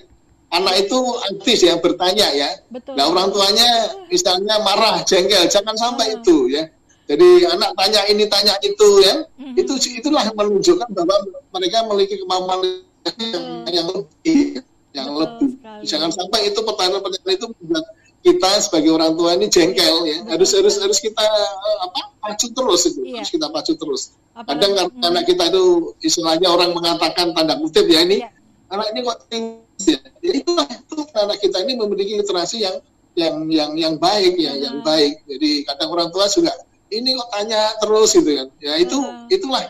[0.49, 2.49] Anak itu antis ya bertanya ya.
[2.73, 2.97] Betul.
[2.97, 3.69] Nah orang tuanya
[4.09, 6.19] misalnya marah, jengkel, jangan sampai uh-huh.
[6.25, 6.65] itu ya.
[7.09, 9.25] Jadi anak tanya ini tanya itu ya.
[9.25, 9.57] Uh-huh.
[9.57, 11.17] Itu itulah menunjukkan bahwa
[11.57, 13.65] mereka memiliki kemampuan uh-huh.
[13.73, 14.61] yang lebih
[14.93, 15.49] yang Betul lebih.
[15.57, 15.83] Sekali.
[15.89, 17.85] Jangan sampai itu pertanyaan-pertanyaan itu membuat
[18.19, 20.21] kita sebagai orang tua ini jengkel ya.
[20.21, 23.01] Betul, harus harus harus kita uh, apa pacu terus itu.
[23.01, 23.25] Iya.
[23.25, 24.03] Harus kita pacu terus.
[24.37, 25.01] Apalagi, Kadang hmm.
[25.01, 25.65] karena kita itu
[26.05, 28.31] istilahnya orang mengatakan tanda kutip ya ini iya.
[28.69, 29.99] anak ini kok tinggi ya.
[30.21, 32.77] ya itulah itu anak kita ini memiliki literasi yang
[33.19, 34.61] yang yang yang baik ya, hmm.
[34.61, 35.25] yang baik.
[35.25, 36.53] Jadi kadang orang tua juga
[36.89, 38.49] ini kok tanya terus gitu kan.
[38.61, 39.29] Ya itu hmm.
[39.33, 39.65] itulah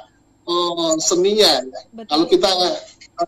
[0.46, 1.62] uh, seninya.
[1.62, 2.04] Ya.
[2.07, 2.48] Kalau kita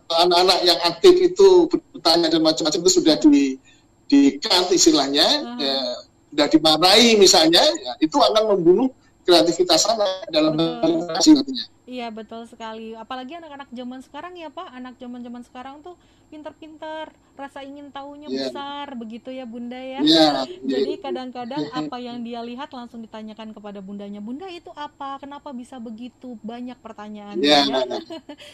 [0.07, 3.59] anak-anak yang aktif itu bertanya dan macam-macam itu sudah di
[4.11, 5.59] di cut istilahnya, uh-huh.
[5.59, 5.79] ya,
[6.31, 8.91] sudah dimarahi misalnya, ya, itu akan membunuh
[9.23, 11.43] kreativitas anak dalam nantinya.
[11.87, 12.95] Iya betul sekali.
[12.95, 15.95] Apalagi anak-anak zaman sekarang ya Pak, anak zaman-zaman sekarang tuh
[16.31, 18.47] pinter-pinter, rasa ingin tahunya yeah.
[18.47, 19.99] besar, begitu ya Bunda ya.
[19.99, 20.47] Yeah.
[20.63, 25.19] Jadi kadang-kadang apa yang dia lihat langsung ditanyakan kepada bundanya, Bunda itu apa?
[25.19, 26.39] Kenapa bisa begitu?
[26.39, 27.35] Banyak pertanyaan.
[27.43, 27.67] Yeah.
[27.67, 27.83] Ya.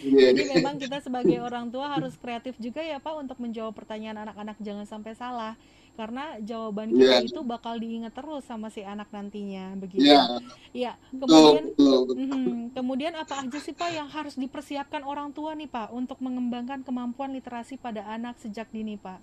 [0.02, 0.34] yeah.
[0.34, 4.58] Jadi memang kita sebagai orang tua harus kreatif juga ya Pak untuk menjawab pertanyaan anak-anak
[4.58, 5.54] jangan sampai salah
[5.98, 7.26] karena jawaban kita yeah.
[7.26, 10.06] itu bakal diingat terus sama si anak nantinya begitu.
[10.06, 10.46] Iya.
[10.70, 10.96] Yeah.
[11.10, 16.22] Kemudian mm, kemudian apa aja sih Pak yang harus dipersiapkan orang tua nih Pak untuk
[16.22, 19.18] mengembangkan kemampuan literasi pada anak sejak dini Pak?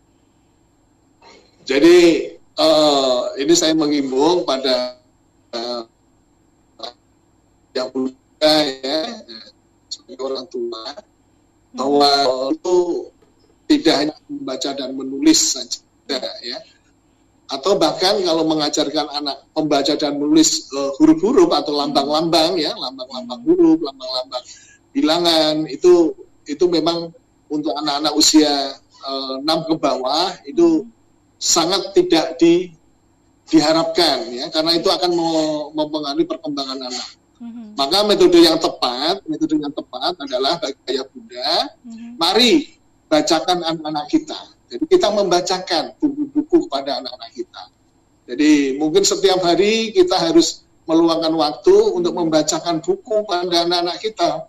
[1.63, 1.97] Jadi
[2.59, 4.99] uh, ini saya mengimbau pada
[5.55, 5.87] uh,
[7.71, 8.99] yang muda ya
[9.87, 11.79] sebagai orang tua hmm.
[11.79, 12.11] bahwa
[12.51, 12.77] itu
[13.71, 15.84] tidak hanya membaca dan menulis saja
[16.45, 16.59] ya
[17.53, 23.85] atau bahkan kalau mengajarkan anak membaca dan menulis uh, huruf-huruf atau lambang-lambang ya lambang-lambang huruf
[23.85, 24.45] lambang-lambang
[24.97, 26.17] bilangan itu
[26.49, 27.13] itu memang
[27.53, 28.73] untuk anak-anak usia
[29.05, 30.89] uh, eh, 6 ke bawah itu
[31.37, 32.73] sangat tidak di
[33.45, 35.13] diharapkan ya karena itu akan
[35.77, 37.09] mempengaruhi perkembangan anak.
[37.45, 37.77] Mm-hmm.
[37.77, 41.53] Maka metode yang tepat, metode yang tepat adalah bagi ayah bunda,
[41.85, 42.17] mm-hmm.
[42.17, 42.73] mari
[43.05, 47.63] bacakan anak-anak kita jadi kita membacakan buku-buku kepada anak-anak kita.
[48.25, 54.49] Jadi mungkin setiap hari kita harus meluangkan waktu untuk membacakan buku pada anak-anak kita.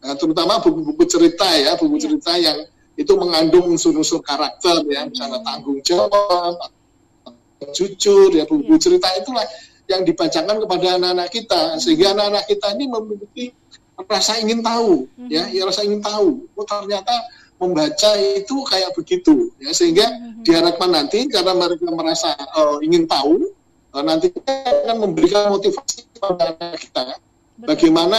[0.00, 2.04] Nah, terutama buku-buku cerita ya, buku iya.
[2.08, 2.58] cerita yang
[2.96, 5.46] itu mengandung unsur-unsur karakter ya, misalnya hmm.
[5.46, 6.56] tanggung jawab,
[7.76, 8.84] jujur ya, buku-buku iya.
[8.88, 9.44] cerita itulah
[9.88, 13.44] yang dibacakan kepada anak-anak kita sehingga anak-anak kita ini memiliki
[14.08, 16.48] rasa ingin tahu ya, ya rasa ingin tahu.
[16.56, 17.12] Oh ternyata
[17.60, 20.42] membaca itu kayak begitu ya sehingga mm-hmm.
[20.42, 23.52] diharapkan nanti karena mereka merasa uh, ingin tahu
[23.92, 27.04] uh, nanti akan memberikan motivasi kepada anak kita
[27.60, 27.66] Betul.
[27.68, 28.18] bagaimana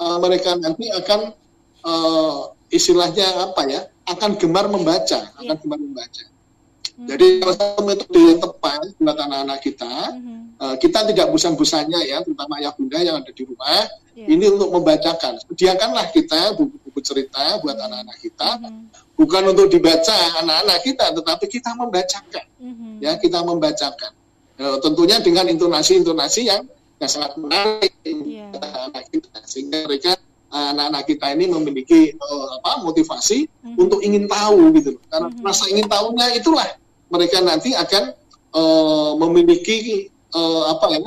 [0.00, 1.36] uh, mereka nanti akan
[1.84, 5.40] uh, istilahnya apa ya akan gemar membaca yeah.
[5.44, 7.06] akan gemar membaca mm-hmm.
[7.06, 10.40] jadi salah satu metode yang tepat buat anak-anak kita mm-hmm.
[10.56, 13.84] uh, kita tidak bosan-bosannya ya terutama ayah bunda yang ada di rumah
[14.20, 14.28] yeah.
[14.28, 19.16] ini untuk membacakan sediakanlah kita buku buku cerita buat anak-anak kita mm-hmm.
[19.16, 22.92] bukan untuk dibaca anak-anak kita tetapi kita membacakan mm-hmm.
[23.00, 24.12] ya kita membacakan
[24.60, 26.62] e, tentunya dengan intonasi-intonasi yang
[27.00, 28.52] yang sangat menarik yeah.
[28.92, 33.78] anak kita sehingga mereka anak-anak kita ini memiliki uh, apa motivasi mm-hmm.
[33.78, 35.46] untuk ingin tahu gitu karena mm-hmm.
[35.46, 36.68] rasa ingin tahunya itulah
[37.06, 38.10] mereka nanti akan
[38.50, 41.00] uh, memiliki uh, apa ya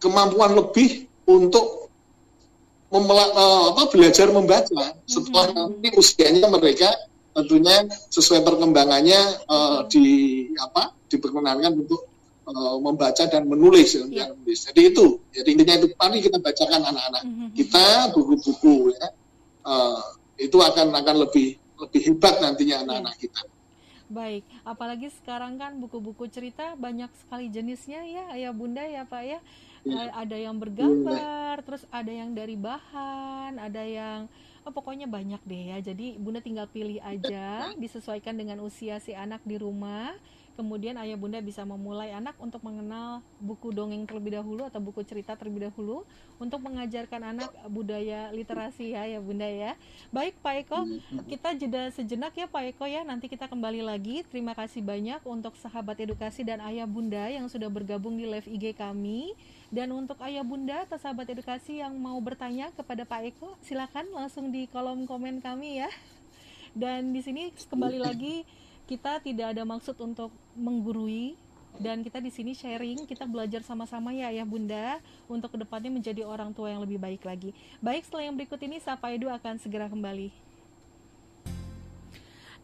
[0.00, 1.87] kemampuan lebih untuk
[2.88, 5.76] memelak, uh, apa, belajar membaca setelah mm-hmm.
[5.76, 6.88] nanti usianya mereka
[7.36, 12.08] tentunya sesuai perkembangannya uh, di apa diperkenankan untuk
[12.48, 14.32] uh, membaca dan menulis, yeah.
[14.32, 14.66] menulis.
[14.72, 17.48] Jadi itu, jadi intinya itu tadi kita bacakan anak-anak mm-hmm.
[17.54, 19.08] kita buku-buku ya,
[19.68, 20.02] uh,
[20.40, 23.22] itu akan akan lebih lebih hebat nantinya anak-anak yeah.
[23.28, 23.40] kita.
[24.08, 29.38] Baik, apalagi sekarang kan buku-buku cerita banyak sekali jenisnya ya, ayah bunda ya pak ya.
[29.88, 30.12] Iya.
[30.12, 34.28] Ada yang bergambar, terus ada yang dari bahan, ada yang
[34.68, 35.78] oh, pokoknya banyak deh ya.
[35.80, 40.12] Jadi bunda tinggal pilih aja, disesuaikan dengan usia si anak di rumah.
[40.58, 45.38] Kemudian ayah bunda bisa memulai anak untuk mengenal buku dongeng terlebih dahulu atau buku cerita
[45.38, 46.02] terlebih dahulu
[46.42, 49.78] untuk mengajarkan anak budaya literasi ya ya bunda ya.
[50.10, 50.82] Baik Pak Eko,
[51.30, 53.06] kita jeda sejenak ya Pak Eko ya.
[53.06, 54.26] Nanti kita kembali lagi.
[54.26, 58.74] Terima kasih banyak untuk sahabat edukasi dan ayah bunda yang sudah bergabung di live IG
[58.74, 59.38] kami.
[59.68, 64.48] Dan untuk ayah bunda atau sahabat edukasi yang mau bertanya kepada Pak Eko, silakan langsung
[64.48, 65.90] di kolom komen kami ya.
[66.72, 68.48] Dan di sini kembali lagi
[68.88, 71.36] kita tidak ada maksud untuk menggurui
[71.78, 74.98] dan kita di sini sharing, kita belajar sama-sama ya ayah bunda
[75.30, 77.54] untuk ke depannya menjadi orang tua yang lebih baik lagi.
[77.78, 80.32] Baik setelah yang berikut ini Sapa Edu akan segera kembali.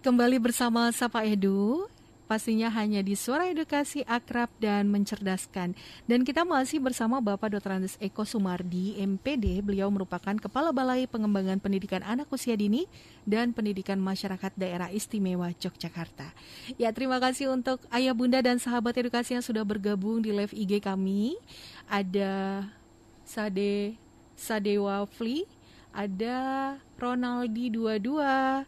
[0.02, 1.86] Kembali bersama Sapa Edu,
[2.34, 5.70] pastinya hanya di Suara Edukasi Akrab dan Mencerdaskan.
[6.10, 7.78] Dan kita masih bersama Bapak Dr.
[7.78, 9.62] Andes Eko Sumardi, MPD.
[9.62, 12.90] Beliau merupakan Kepala Balai Pengembangan Pendidikan Anak Usia Dini
[13.22, 16.34] dan Pendidikan Masyarakat Daerah Istimewa Yogyakarta.
[16.74, 20.82] Ya, terima kasih untuk ayah bunda dan sahabat edukasi yang sudah bergabung di live IG
[20.82, 21.38] kami.
[21.86, 22.66] Ada
[23.22, 23.94] Sade
[24.34, 25.46] Sadewa Fli,
[25.94, 28.66] ada Ronaldi 22.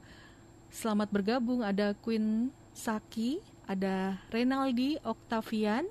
[0.71, 5.85] Selamat bergabung ada Queen Saki, ada Renaldi Octavian,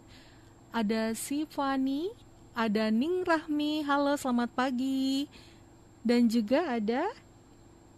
[0.71, 2.09] ada Sifani,
[2.55, 5.27] ada Ning Rahmi, halo selamat pagi.
[6.05, 7.11] Dan juga ada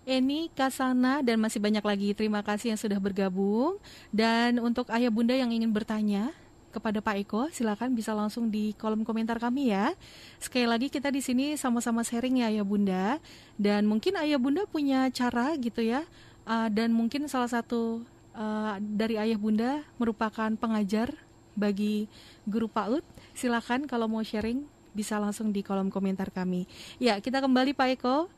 [0.07, 2.09] Eni Kasana dan masih banyak lagi.
[2.17, 3.77] Terima kasih yang sudah bergabung.
[4.09, 6.33] Dan untuk ayah bunda yang ingin bertanya
[6.71, 9.91] kepada Pak Eko, silakan bisa langsung di kolom komentar kami ya.
[10.39, 13.19] Sekali lagi kita di sini sama-sama sharing ya ayah bunda.
[13.59, 16.07] Dan mungkin ayah bunda punya cara gitu ya.
[16.47, 21.11] Uh, dan mungkin salah satu uh, dari ayah bunda merupakan pengajar
[21.57, 22.05] bagi
[22.45, 23.01] guru PAUD.
[23.33, 24.61] Silakan kalau mau sharing
[24.93, 26.69] bisa langsung di kolom komentar kami.
[27.01, 28.29] Ya, kita kembali Pak Eko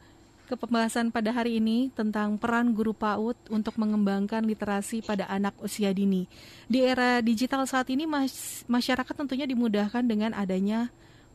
[0.50, 5.94] ke pembahasan pada hari ini tentang peran guru PAUD untuk mengembangkan literasi pada anak usia
[5.94, 6.26] dini.
[6.66, 8.10] Di era digital saat ini
[8.66, 10.90] masyarakat tentunya dimudahkan dengan adanya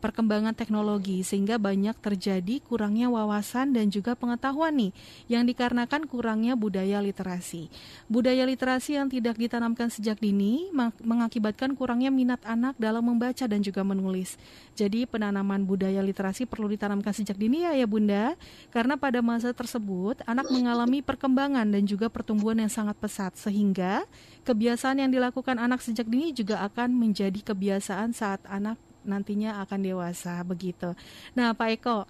[0.05, 4.93] perkembangan teknologi sehingga banyak terjadi kurangnya wawasan dan juga pengetahuan nih
[5.33, 7.73] yang dikarenakan kurangnya budaya literasi.
[8.05, 10.69] Budaya literasi yang tidak ditanamkan sejak dini
[11.01, 14.37] mengakibatkan kurangnya minat anak dalam membaca dan juga menulis.
[14.77, 18.37] Jadi penanaman budaya literasi perlu ditanamkan sejak dini ya ya Bunda
[18.77, 24.05] karena pada masa tersebut anak mengalami perkembangan dan juga pertumbuhan yang sangat pesat sehingga
[24.45, 30.41] kebiasaan yang dilakukan anak sejak dini juga akan menjadi kebiasaan saat anak nantinya akan dewasa
[30.43, 30.97] begitu.
[31.37, 32.09] Nah, Pak Eko,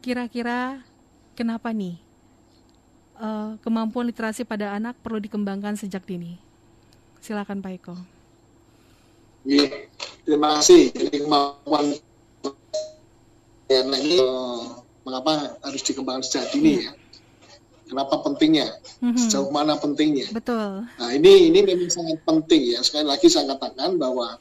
[0.00, 0.80] kira-kira
[1.36, 1.98] kenapa nih
[3.20, 6.38] uh, kemampuan literasi pada anak perlu dikembangkan sejak dini?
[7.20, 7.96] Silakan Pak Eko.
[9.44, 9.90] Iya,
[10.24, 10.94] terima kasih.
[10.94, 11.96] Jadi kemampuan
[13.70, 16.92] anak ini uh, mengapa harus dikembangkan sejak dini ya?
[17.90, 18.70] Kenapa pentingnya?
[19.02, 19.18] Mm-hmm.
[19.18, 20.30] Sejauh mana pentingnya?
[20.30, 20.86] Betul.
[20.86, 22.78] Nah ini ini memang sangat penting ya.
[22.86, 24.38] Sekali lagi saya katakan bahwa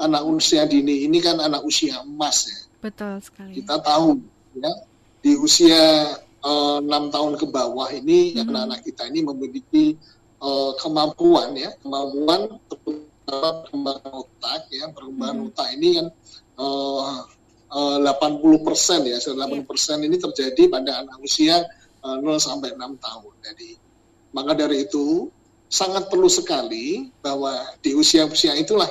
[0.00, 2.60] anak usia dini ini kan anak usia emas ya.
[2.80, 3.60] Betul sekali.
[3.60, 4.18] Kita tahu
[4.56, 4.72] ya
[5.20, 8.48] di usia eh, enam uh, tahun ke bawah ini mm-hmm.
[8.48, 9.84] anak-anak kita ini memiliki
[10.40, 12.56] uh, kemampuan ya kemampuan
[13.28, 15.50] perkembangan otak ya perkembangan mm-hmm.
[15.52, 16.06] otak ini kan
[16.56, 17.20] uh,
[17.70, 19.60] uh, 80 persen ya 80 iya.
[19.68, 20.08] persen yeah.
[20.08, 21.60] ini terjadi pada anak usia
[22.00, 23.34] uh, 0 sampai 6 tahun.
[23.44, 23.70] Jadi
[24.32, 25.28] maka dari itu
[25.70, 28.90] sangat perlu sekali bahwa di usia-usia itulah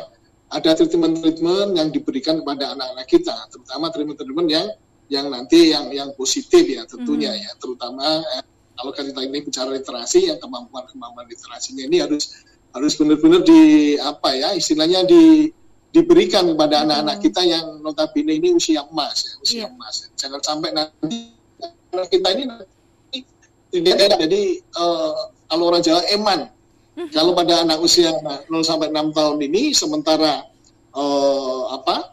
[0.50, 4.68] ada treatment-treatment yang diberikan kepada anak-anak kita, terutama treatment-treatment yang
[5.10, 7.42] yang nanti yang yang positif ya tentunya hmm.
[7.42, 8.46] ya, terutama eh,
[8.78, 14.54] kalau kita ini bicara literasi, yang kemampuan-kemampuan literasinya ini harus harus benar-benar di apa ya
[14.54, 15.50] istilahnya di
[15.90, 17.26] diberikan kepada anak-anak hmm.
[17.26, 19.70] kita yang notabene ini usia emas ya, usia yeah.
[19.74, 19.96] emas.
[20.14, 21.34] Jangan sampai nanti
[21.90, 23.20] anak kita ini nanti
[23.74, 24.42] tidak ada jadi
[24.78, 26.50] uh, kalau orang Jawa eman
[27.16, 30.44] kalau pada anak usia 0 sampai 6 tahun ini sementara
[30.94, 32.12] uh, apa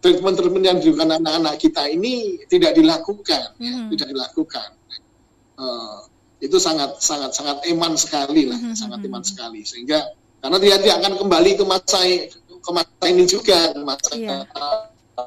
[0.00, 3.84] treatment-treatment yang diberikan anak-anak kita ini tidak dilakukan, mm -hmm.
[3.84, 4.68] ya, tidak dilakukan.
[5.60, 6.08] Uh,
[6.40, 8.76] itu sangat sangat sangat eman sekali lah, mm -hmm.
[8.76, 10.00] sangat eman sekali sehingga
[10.40, 12.00] karena dia, dia akan kembali ke masa
[12.60, 14.48] ke masa ini juga, ke masa yeah.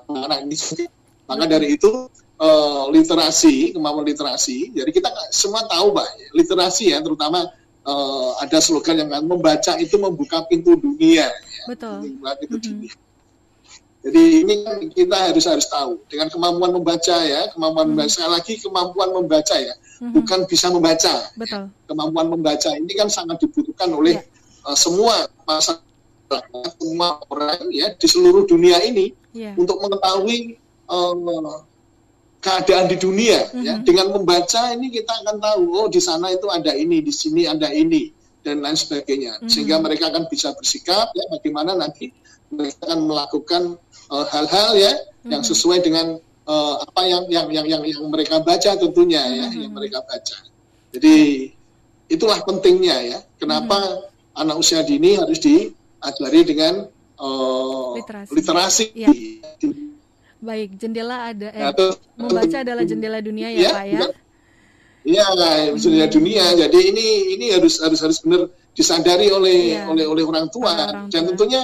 [0.09, 0.89] anak ini juga.
[1.29, 2.09] Maka dari itu
[2.41, 4.73] uh, literasi, kemampuan literasi.
[4.73, 7.45] Jadi kita semua tahu, Mbak, literasi ya, terutama
[7.87, 11.27] uh, ada slogan yang kan membaca itu membuka pintu dunia.
[11.27, 11.63] Ya.
[11.67, 12.19] Betul.
[12.19, 12.59] Pintu mm -hmm.
[12.59, 12.93] dunia.
[14.03, 17.95] Jadi ini kan kita harus harus tahu dengan kemampuan membaca ya, kemampuan hmm.
[17.95, 20.11] membaca lagi kemampuan membaca ya, hmm.
[20.11, 21.31] bukan bisa membaca.
[21.39, 21.71] Betul.
[21.71, 21.87] Ya.
[21.87, 24.67] Kemampuan membaca ini kan sangat dibutuhkan oleh yeah.
[24.67, 26.43] uh, semua masyarakat,
[26.75, 29.55] semua orang ya di seluruh dunia ini yeah.
[29.55, 30.59] untuk mengetahui
[30.91, 31.63] uh,
[32.43, 33.47] keadaan di dunia.
[33.47, 33.63] Mm-hmm.
[33.63, 37.47] Ya, dengan membaca ini kita akan tahu, oh di sana itu ada ini, di sini
[37.47, 38.11] ada ini
[38.43, 39.49] dan lain sebagainya, mm-hmm.
[39.49, 42.11] sehingga mereka akan bisa bersikap ya bagaimana nanti
[42.51, 43.63] mereka akan melakukan
[44.11, 45.31] uh, hal-hal ya mm-hmm.
[45.31, 49.63] yang sesuai dengan uh, apa yang yang yang yang yang mereka baca tentunya ya mm-hmm.
[49.63, 50.37] yang mereka baca.
[50.93, 51.15] Jadi
[52.11, 53.19] itulah pentingnya ya.
[53.39, 54.43] Kenapa mm-hmm.
[54.43, 58.31] anak usia dini harus diajari dengan uh, literasi.
[58.35, 58.85] literasi.
[58.93, 59.09] Ya.
[60.43, 63.99] Baik, jendela ada eh, Atau, membaca adalah jendela dunia ya, ya Pak ya.
[65.03, 65.25] Iya,
[65.79, 66.15] jendela hmm.
[66.19, 66.45] dunia.
[66.59, 67.05] Jadi ini
[67.39, 69.87] ini harus harus harus benar disadari oleh ya.
[69.87, 70.75] oleh oleh orang tua.
[70.75, 71.11] Orang tua.
[71.15, 71.63] Dan tentunya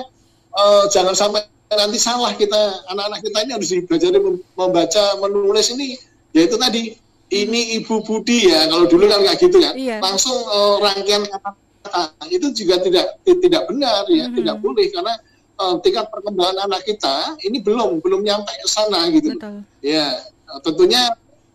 [0.55, 4.09] uh, jangan sampai nanti salah kita anak-anak kita ini harus belajar
[4.57, 5.99] membaca menulis ini
[6.33, 6.97] yaitu tadi
[7.29, 10.01] ini ibu budi ya kalau dulu kan nggak gitu kan iya.
[10.01, 14.37] langsung uh, rangkaian kata-kata itu juga tidak tidak benar ya mm-hmm.
[14.41, 15.13] tidak boleh karena
[15.59, 19.61] uh, tingkat perkembangan anak kita ini belum belum nyampe ke sana gitu Betul.
[19.83, 20.15] ya
[20.63, 21.11] tentunya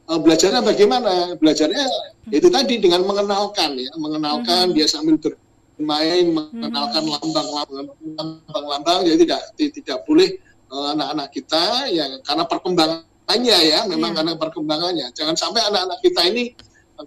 [0.06, 2.36] uh, belajarnya bagaimana belajarnya mm-hmm.
[2.36, 4.76] itu tadi dengan mengenalkan ya mengenalkan mm-hmm.
[4.76, 5.34] dia sambil ber
[5.74, 7.12] bermain mengenalkan hmm.
[7.18, 10.30] lambang-lambang lambang-lambang jadi tidak tidak boleh
[10.70, 14.18] eh, anak-anak kita yang karena perkembangannya ya memang yeah.
[14.22, 16.54] karena perkembangannya jangan sampai anak-anak kita ini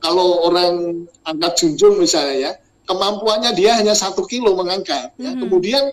[0.03, 2.51] kalau orang angkat junjung misalnya ya
[2.87, 5.47] kemampuannya dia hanya satu kilo mengangkat ya hmm.
[5.47, 5.83] kemudian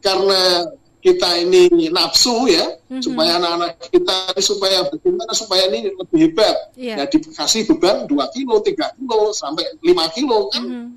[0.00, 6.56] karena kita ini nafsu ya hmm supaya anak-anak kita supaya bagaimana supaya ini lebih hebat
[6.74, 6.98] yeah.
[6.98, 10.88] ya dikasih beban dua kilo tiga kilo sampai lima kilo kan hmm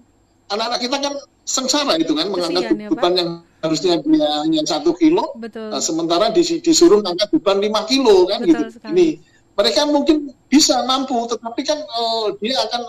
[0.51, 1.13] anak-anak kita kan
[1.47, 3.29] sengsara itu kan mengangkat ya, beban yang
[3.63, 5.69] harusnya dia hanya satu kilo, Betul.
[5.71, 8.63] Nah, sementara disuruh mengangkat beban lima kilo kan Betul gitu.
[8.77, 8.91] Sekali.
[8.91, 9.07] Ini
[9.55, 10.17] mereka mungkin
[10.51, 12.81] bisa mampu, tetapi kan uh, dia akan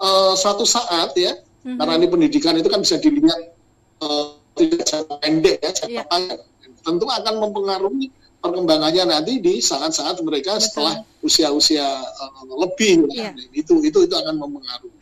[0.00, 1.76] uh, suatu saat ya, mm-hmm.
[1.80, 3.56] karena ini pendidikan itu kan bisa dilihat
[4.04, 6.06] uh, tidak jangka pendek ya, jangka yeah.
[6.06, 6.40] panjang,
[6.84, 8.06] tentu akan mempengaruhi
[8.40, 10.64] perkembangannya nanti di saat-saat mereka Betul.
[10.64, 13.32] setelah usia-usia uh, lebih, yeah.
[13.32, 13.44] ya.
[13.56, 15.00] itu itu itu akan mempengaruhi.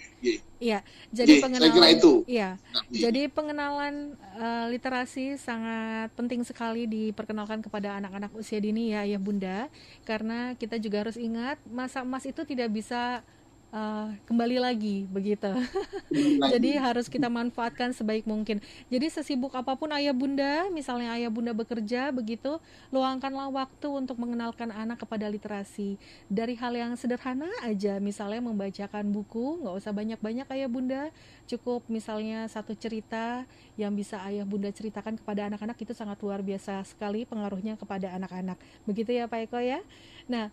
[0.59, 0.83] Iya,
[1.15, 1.71] jadi pengenalan.
[1.71, 2.13] Saya kira itu.
[2.27, 9.07] Iya, nah, jadi pengenalan uh, literasi sangat penting sekali diperkenalkan kepada anak-anak usia dini ya,
[9.07, 9.71] ya bunda,
[10.03, 13.23] karena kita juga harus ingat masa emas itu tidak bisa
[13.73, 15.49] uh, kembali lagi begitu.
[16.53, 18.61] Jadi harus kita manfaatkan sebaik mungkin.
[18.89, 22.57] Jadi sesibuk apa pun ayah bunda, misalnya ayah bunda bekerja begitu,
[22.93, 26.01] luangkanlah waktu untuk mengenalkan anak kepada literasi.
[26.29, 31.03] Dari hal yang sederhana aja, misalnya membacakan buku, nggak usah banyak-banyak ayah bunda,
[31.49, 33.45] cukup misalnya satu cerita
[33.77, 38.59] yang bisa ayah bunda ceritakan kepada anak-anak itu sangat luar biasa sekali pengaruhnya kepada anak-anak.
[38.85, 39.81] Begitu ya Pak Eko ya.
[40.29, 40.53] Nah,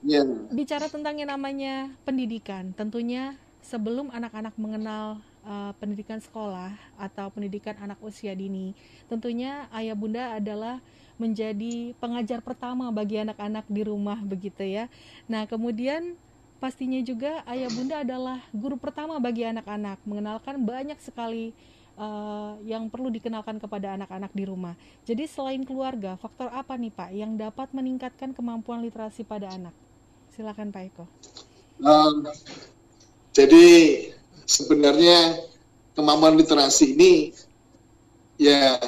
[0.00, 0.24] Yeah.
[0.48, 8.00] Bicara tentang yang namanya pendidikan, tentunya sebelum anak-anak mengenal uh, pendidikan sekolah atau pendidikan anak
[8.00, 8.72] usia dini,
[9.12, 10.80] tentunya ayah bunda adalah
[11.20, 14.88] menjadi pengajar pertama bagi anak-anak di rumah begitu ya.
[15.28, 16.16] Nah, kemudian
[16.56, 21.52] pastinya juga ayah bunda adalah guru pertama bagi anak-anak, mengenalkan banyak sekali
[22.00, 24.72] uh, yang perlu dikenalkan kepada anak-anak di rumah.
[25.04, 29.76] Jadi selain keluarga, faktor apa nih Pak yang dapat meningkatkan kemampuan literasi pada anak?
[30.30, 31.04] Silakan Pak Eko.
[31.80, 32.28] Um,
[33.34, 33.66] jadi
[34.46, 35.38] sebenarnya
[35.94, 37.12] kemampuan literasi ini
[38.40, 38.78] ya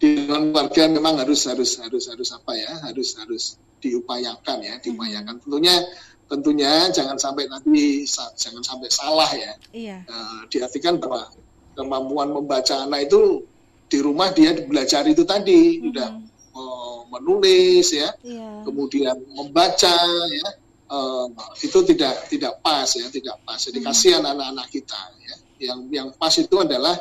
[0.00, 5.36] di dalam keluarga memang harus harus harus harus apa ya harus harus diupayakan ya diupayakan
[5.36, 5.42] hmm.
[5.44, 5.76] tentunya
[6.30, 9.98] tentunya jangan sampai nanti jangan sampai salah ya iya.
[10.08, 11.28] uh, diartikan bahwa
[11.76, 13.44] kemampuan membaca anak itu
[13.90, 15.88] di rumah dia belajar itu tadi hmm.
[15.92, 16.08] udah
[17.10, 18.62] menulis ya iya.
[18.64, 19.94] kemudian membaca
[20.30, 20.48] ya
[20.90, 21.26] uh,
[21.62, 23.86] itu tidak tidak pas ya tidak pas jadi hmm.
[23.86, 26.96] kasihan anak-anak kita ya yang yang pas itu adalah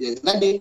[0.00, 0.60] ya tadi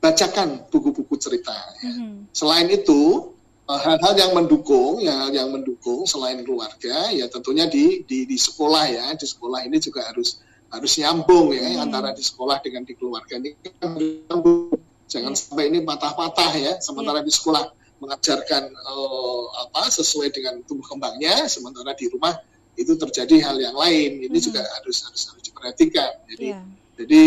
[0.00, 1.52] bacakan buku-buku cerita
[1.84, 1.92] ya.
[1.92, 2.32] hmm.
[2.32, 3.34] selain itu
[3.68, 8.84] eh, hal-hal yang mendukung ya yang mendukung selain keluarga ya tentunya di di, di sekolah
[8.88, 10.40] ya di sekolah ini juga harus
[10.70, 11.84] harus nyambung ya hmm.
[11.84, 13.92] antara di sekolah dengan di keluarga ini kan
[15.10, 15.40] jangan yeah.
[15.42, 17.26] sampai ini patah-patah ya sementara yeah.
[17.26, 17.64] di sekolah
[18.00, 22.32] mengajarkan uh, apa sesuai dengan tumbuh kembangnya sementara di rumah
[22.78, 24.46] itu terjadi hal yang lain ini hmm.
[24.46, 26.64] juga harus harus harus diperhatikan jadi yeah.
[26.96, 27.22] jadi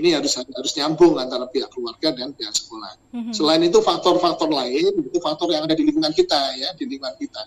[0.00, 3.30] ini harus harus nyambung antara pihak keluarga dan pihak sekolah hmm.
[3.36, 7.42] selain itu faktor-faktor lain itu faktor yang ada di lingkungan kita ya di lingkungan kita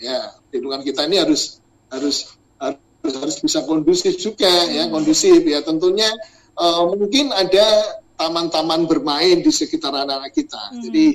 [0.00, 1.60] ya di lingkungan kita ini harus
[1.92, 2.80] harus harus,
[3.12, 4.92] harus bisa kondusif juga ya hmm.
[4.94, 6.08] kondusif ya tentunya
[6.56, 10.82] uh, mungkin ada taman-taman bermain di sekitar anak-anak kita hmm.
[10.86, 11.06] jadi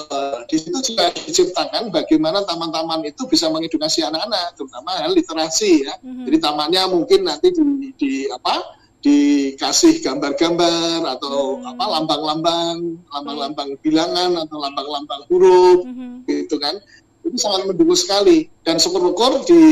[0.00, 5.94] Eh, di situ juga diciptakan bagaimana taman-taman itu bisa mengedukasi anak-anak, terutama hal literasi ya.
[6.00, 6.24] Mm-hmm.
[6.24, 11.72] Jadi tamannya mungkin nanti di, di apa dikasih gambar-gambar atau hmm.
[11.72, 16.28] apa lambang-lambang, lambang-lambang bilangan atau lambang-lambang huruf, hmm.
[16.28, 16.76] gitu kan.
[17.24, 18.52] Itu sangat mendukung sekali.
[18.60, 19.64] Dan syukur-syukur di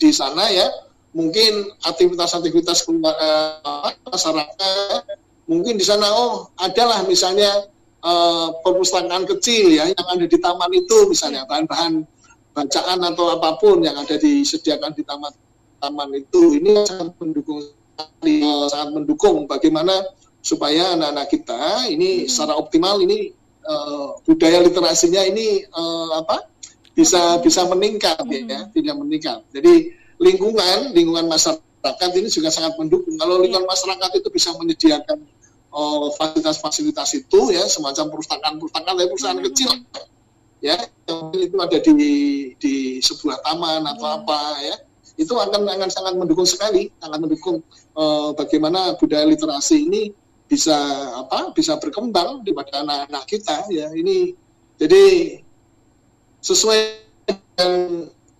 [0.00, 0.64] di sana ya,
[1.12, 5.02] mungkin aktivitas-aktivitas uh, masyarakat,
[5.50, 7.66] mungkin di sana oh adalah misalnya
[8.06, 12.06] uh, perpustakaan kecil ya yang ada di taman itu misalnya bahan-bahan
[12.54, 15.34] bacaan atau apa pun yang ada disediakan di taman
[15.82, 20.06] taman itu ini sangat mendukung uh, sangat mendukung bagaimana
[20.38, 22.28] supaya anak-anak kita ini hmm.
[22.30, 23.34] secara optimal ini
[23.66, 26.46] uh, budaya literasinya ini uh, apa
[26.94, 28.48] bisa bisa meningkat ya, hmm.
[28.54, 34.28] ya tidak meningkat jadi lingkungan lingkungan masyarakat ini juga sangat mendukung kalau lingkungan masyarakat itu
[34.30, 35.26] bisa menyediakan
[35.70, 39.46] uh, fasilitas-fasilitas itu ya semacam perpustakaan-perpustakaan perusahaan hmm.
[39.50, 39.70] kecil
[40.60, 40.76] ya
[41.08, 41.94] yang itu ada di
[42.60, 44.18] di sebuah taman atau hmm.
[44.22, 44.76] apa ya
[45.16, 47.64] itu akan akan sangat mendukung sekali sangat mendukung
[47.96, 50.02] uh, bagaimana budaya literasi ini
[50.50, 50.76] bisa
[51.14, 54.34] apa bisa berkembang di pada anak-anak kita ya ini
[54.76, 55.04] jadi
[56.40, 56.80] sesuai
[57.24, 57.70] dengan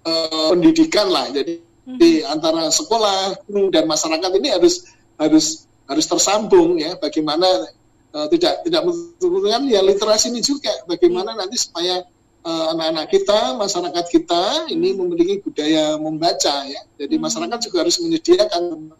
[0.04, 1.96] uh, pendidikan lah jadi hmm.
[2.00, 4.88] di antara sekolah guru dan masyarakat ini harus
[5.20, 6.94] harus harus tersambung ya.
[6.94, 7.66] Bagaimana
[8.14, 10.70] uh, tidak tidak membutuhkan ya literasi ini juga.
[10.86, 12.06] Bagaimana nanti supaya
[12.46, 16.80] uh, anak-anak kita masyarakat kita ini memiliki budaya membaca ya.
[16.94, 17.22] Jadi hmm.
[17.26, 18.94] masyarakat juga harus menyediakan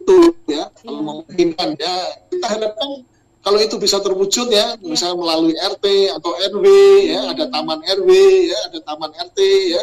[0.00, 1.04] itu ya kalau iya.
[1.04, 1.96] memungkinkan ya.
[2.32, 3.04] Kita harapkan
[3.40, 4.84] kalau itu bisa terwujud ya, ya.
[4.84, 5.84] misalnya melalui RT
[6.16, 6.64] atau RW
[7.04, 7.20] ya.
[7.20, 7.32] Hmm.
[7.36, 8.10] ada taman RW
[8.48, 8.58] ya.
[8.72, 9.38] Ada taman RT
[9.76, 9.82] ya.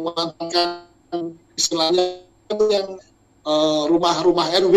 [0.00, 3.17] Memanfaatkan istilahnya yang Eh,
[3.88, 4.76] rumah-rumah uh, RW,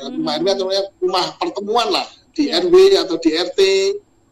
[0.00, 0.14] hmm.
[0.18, 0.66] rumah RW atau
[0.98, 2.06] rumah pertemuan lah
[2.38, 2.62] di yeah.
[2.62, 3.60] RW atau di RT.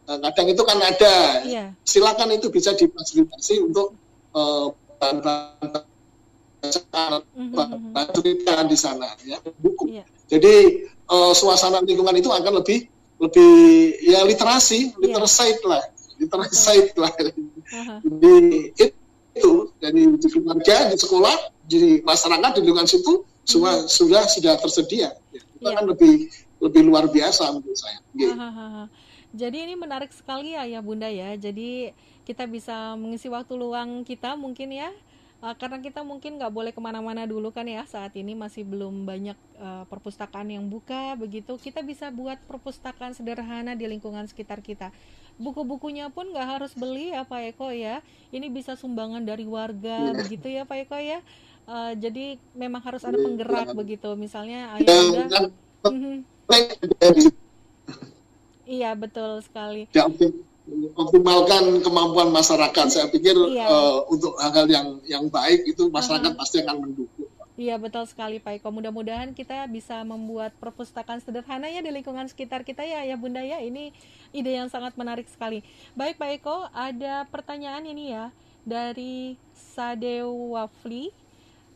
[0.07, 1.15] Uh, eh, kadang itu kan ada.
[1.43, 1.67] Yeah.
[1.83, 3.91] Silakan itu bisa difasilitasi untuk
[4.31, 5.83] uh, bahan-bahan
[7.35, 8.67] mm-hmm.
[8.71, 9.99] di sana ya buku.
[9.99, 10.07] Yeah.
[10.27, 12.87] Jadi uh, suasana lingkungan itu akan lebih
[13.19, 13.51] lebih
[14.07, 15.11] ya literasi, yeah.
[15.11, 15.83] literasi lah,
[16.15, 17.11] literasi lah.
[17.11, 17.99] Uh-huh.
[17.99, 18.35] Jadi
[19.37, 21.35] itu dari di keluarga, di sekolah,
[21.67, 23.87] di masyarakat di lingkungan situ semua hmm.
[23.87, 25.15] sudah sudah tersedia.
[25.31, 25.75] Ya, itu ya.
[25.79, 26.13] kan lebih
[26.59, 27.99] lebih luar biasa menurut saya.
[28.11, 28.35] Gitu.
[29.37, 31.33] Jadi ini menarik sekali ya ya Bunda ya.
[31.39, 31.95] Jadi
[32.27, 34.91] kita bisa mengisi waktu luang kita mungkin ya
[35.41, 39.05] uh, karena kita mungkin nggak boleh ke mana-mana dulu kan ya saat ini masih belum
[39.05, 44.91] banyak uh, perpustakaan yang buka begitu kita bisa buat perpustakaan sederhana di lingkungan sekitar kita
[45.37, 48.01] buku-bukunya pun nggak harus beli ya Pak Eko ya
[48.33, 50.13] ini bisa sumbangan dari warga ya.
[50.17, 51.19] begitu ya Pak Eko ya
[51.67, 55.39] uh, jadi memang harus ada penggerak begitu misalnya ayah bunda
[55.91, 56.15] mhm.
[58.65, 60.07] iya betul sekali ya,
[60.99, 63.67] optimalkan kemampuan masyarakat saya pikir iya.
[63.67, 66.41] uh, untuk hal-hal yang yang baik itu masyarakat uh -huh.
[66.41, 68.69] pasti akan mendukung Iya betul sekali Pak Eko.
[68.69, 73.57] Mudah-mudahan kita bisa membuat perpustakaan sederhana ya di lingkungan sekitar kita ya ya Bunda ya.
[73.57, 73.89] Ini
[74.29, 75.65] ide yang sangat menarik sekali.
[75.97, 78.29] Baik Pak Eko, ada pertanyaan ini ya
[78.61, 81.09] dari Sadewafli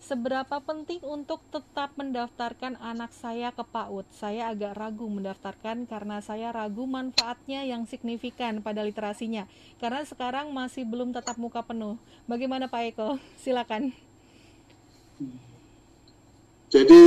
[0.01, 4.09] Seberapa penting untuk tetap mendaftarkan anak saya ke PAUD?
[4.17, 9.45] Saya agak ragu mendaftarkan karena saya ragu manfaatnya yang signifikan pada literasinya.
[9.77, 12.01] Karena sekarang masih belum tetap muka penuh.
[12.25, 13.21] Bagaimana Pak Eko?
[13.45, 13.93] Silakan.
[16.73, 17.03] Jadi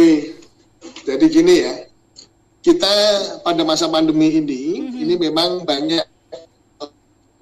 [1.02, 1.74] jadi gini ya.
[2.62, 2.94] Kita
[3.42, 5.02] pada masa pandemi ini, mm -hmm.
[5.02, 6.06] ini memang banyak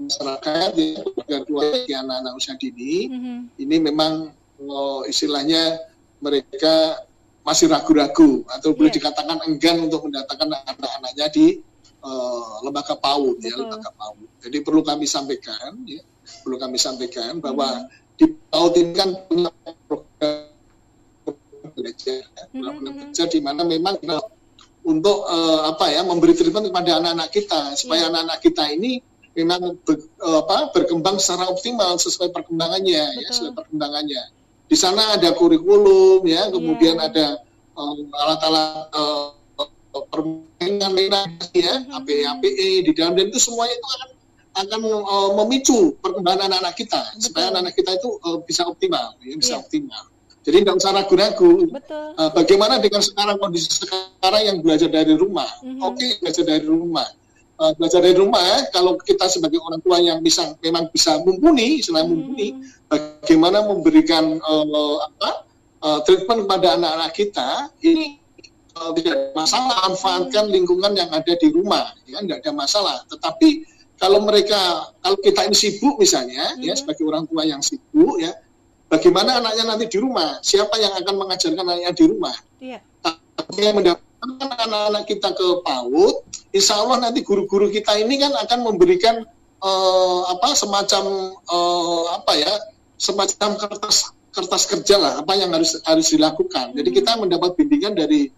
[0.01, 0.99] masyarakat ya,
[1.47, 3.39] keluarga anak-anak usia dini, mm -hmm.
[3.63, 4.35] ini memang
[4.69, 5.81] oh, istilahnya
[6.23, 7.03] mereka
[7.43, 8.77] masih ragu-ragu atau yeah.
[8.79, 8.97] boleh iya.
[9.03, 11.47] dikatakan enggan untuk mendatangkan anak-anaknya di
[12.07, 14.47] uh, lembaga PAUD ya lembaga PAUD.
[14.47, 16.03] Jadi perlu kami sampaikan ya,
[16.47, 18.15] perlu kami sampaikan bahwa hmm.
[18.15, 19.51] di PAUD ini kan punya
[19.91, 20.39] program
[21.75, 22.95] belajar, ya, program hmm.
[23.11, 23.99] belajar di mana memang
[24.83, 28.11] untuk uh, apa ya memberi treatment kepada anak-anak kita supaya iya.
[28.11, 28.47] anak-anak yeah.
[28.47, 28.93] kita ini
[29.33, 34.42] memang ber, uh, apa berkembang secara optimal sesuai perkembangannya ya sesuai perkembangannya
[34.73, 37.09] di sana ada kurikulum ya, kemudian yeah.
[37.13, 37.27] ada
[37.77, 39.37] um, alat-alat uh,
[40.09, 40.97] permainan
[41.53, 41.97] ya, mm-hmm.
[42.01, 44.09] APE APE di dalam dan itu semuanya itu akan
[44.53, 47.21] akan uh, memicu perkembangan anak-anak kita Betul.
[47.21, 49.61] supaya anak-anak kita itu uh, bisa optimal, ya, bisa yeah.
[49.61, 50.05] optimal.
[50.43, 51.53] Jadi tidak usah ragu-ragu.
[52.19, 55.53] Uh, bagaimana dengan sekarang kondisi sekarang yang belajar dari rumah?
[55.61, 55.85] Mm-hmm.
[55.85, 57.09] Oke, okay, belajar dari rumah
[57.63, 62.11] uh, belajar dari rumah kalau kita sebagai orang tua yang bisa memang bisa mumpuni selain
[62.11, 62.13] hmm.
[62.13, 62.49] mumpuni
[62.91, 65.31] bagaimana memberikan uh, apa
[65.79, 67.49] uh, treatment kepada anak-anak kita
[67.87, 68.19] ini
[68.75, 70.55] uh, tidak masalah manfaatkan hmm.
[70.59, 73.63] lingkungan yang ada di rumah ya tidak ada masalah tetapi
[74.03, 76.67] kalau mereka kalau kita ini sibuk misalnya ya, hmm.
[76.67, 78.35] ya sebagai orang tua yang sibuk ya
[78.91, 82.83] bagaimana anaknya nanti di rumah siapa yang akan mengajarkan anaknya di rumah yeah.
[83.57, 84.13] yang mendapatkan
[84.71, 86.15] anak-anak kita ke PAUD,
[86.53, 89.25] insya Allah nanti guru-guru kita ini kan akan memberikan
[89.59, 92.53] uh, apa semacam uh, apa ya
[93.01, 96.73] semacam kertas kertas kerja lah apa yang harus harus dilakukan.
[96.73, 98.33] Jadi kita mendapat bimbingan dari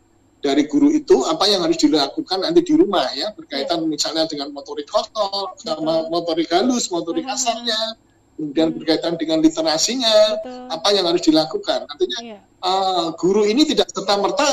[0.45, 3.89] dari guru itu apa yang harus dilakukan nanti di rumah ya berkaitan ya.
[3.89, 7.97] misalnya dengan motorik kotor sama motorik halus, motorik kasarnya,
[8.37, 8.77] kemudian hmm.
[8.77, 10.69] berkaitan dengan literasinya Betul.
[10.69, 11.81] apa yang harus dilakukan.
[11.89, 12.39] Artinya ya.
[12.61, 14.45] uh, guru ini tidak serta merta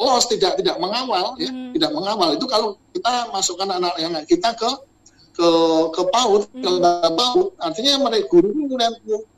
[0.00, 1.76] los tidak tidak mengawal ya hmm.
[1.76, 4.70] tidak mengawal itu kalau kita masukkan anak-anak kita ke
[5.36, 5.48] ke
[5.92, 6.62] ke PAUD hmm.
[6.64, 6.70] ke
[7.12, 8.76] PAUD artinya mereka guru ini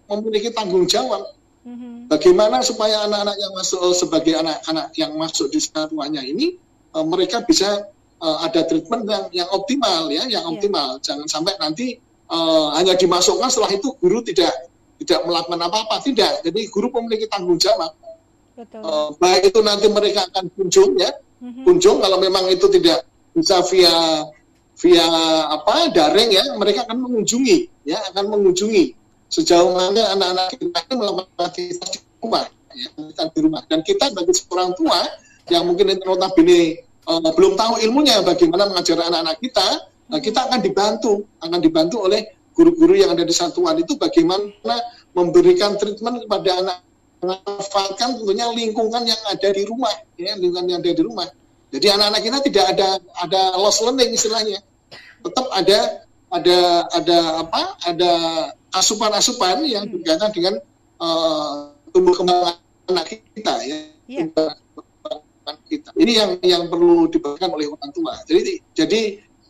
[0.06, 1.26] memiliki tanggung jawab
[1.62, 2.10] Mm-hmm.
[2.10, 6.58] Bagaimana supaya anak-anak yang masuk eh, sebagai anak-anak yang masuk di satuannya ini
[6.90, 7.86] uh, mereka bisa
[8.18, 10.50] uh, ada treatment yang yang optimal ya, yang yeah.
[10.50, 10.98] optimal.
[10.98, 12.02] Jangan sampai nanti
[12.34, 14.50] uh, hanya dimasukkan setelah itu guru tidak
[14.98, 16.42] tidak melakukan apa-apa, tidak.
[16.42, 17.94] Jadi guru memiliki tanggung jawab.
[18.52, 18.80] Betul.
[18.84, 21.08] Uh, baik itu nanti mereka akan kunjung ya,
[21.40, 21.64] mm-hmm.
[21.64, 23.94] kunjung kalau memang itu tidak bisa via
[24.76, 25.06] via
[25.48, 28.92] apa daring ya, mereka akan mengunjungi ya, akan mengunjungi
[29.32, 32.44] sejauh mana anak-anak kita ini melakukan aktivitas di rumah,
[32.76, 32.88] ya,
[33.32, 33.62] di rumah.
[33.64, 35.00] Dan kita bagi seorang tua
[35.48, 39.66] yang mungkin notabene uh, belum tahu ilmunya bagaimana mengajar anak-anak kita,
[40.12, 42.20] nah, kita akan dibantu, akan dibantu oleh
[42.52, 44.76] guru-guru yang ada di satuan itu bagaimana
[45.16, 46.78] memberikan treatment kepada anak
[47.22, 51.28] memanfaatkan tentunya lingkungan yang ada di rumah, ya, lingkungan yang ada di rumah.
[51.72, 52.88] Jadi anak-anak kita tidak ada
[53.22, 54.60] ada loss learning istilahnya,
[55.22, 55.78] tetap ada
[56.34, 56.58] ada
[56.92, 57.62] ada apa?
[57.86, 58.12] Ada
[58.76, 60.02] asupan-asupan yang hmm.
[60.02, 60.54] berkaitan dengan
[61.00, 62.58] uh, tumbuh kembang
[62.90, 63.78] anak kita ya.
[64.10, 64.28] Yeah.
[65.66, 65.88] kita.
[65.96, 68.18] Ini yang yang perlu diperhatikan oleh orang tua.
[68.28, 69.00] Jadi jadi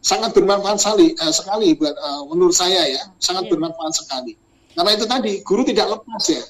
[0.02, 3.52] sangat bermanfaat sekali uh, sekali buat uh, menurut saya ya, sangat yeah.
[3.56, 4.38] bermanfaat sekali.
[4.72, 6.42] Karena itu tadi guru tidak lepas ya.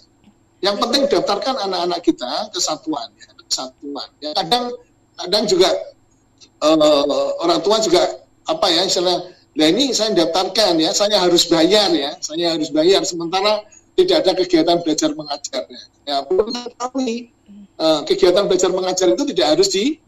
[0.62, 4.08] Yang penting daftarkan anak-anak kita ke satuan ya, ke satuan.
[4.22, 4.70] Ya, kadang
[5.18, 5.68] kadang juga
[6.62, 9.18] uh, orang tua juga apa ya istilah
[9.52, 13.04] Nah ini saya daftarkan ya, saya harus bayar ya, saya harus bayar.
[13.04, 13.60] Sementara
[13.92, 15.82] tidak ada kegiatan belajar mengajarnya.
[16.08, 17.28] Ya perlu ketahui
[17.76, 20.00] uh, kegiatan belajar mengajar itu tidak harus di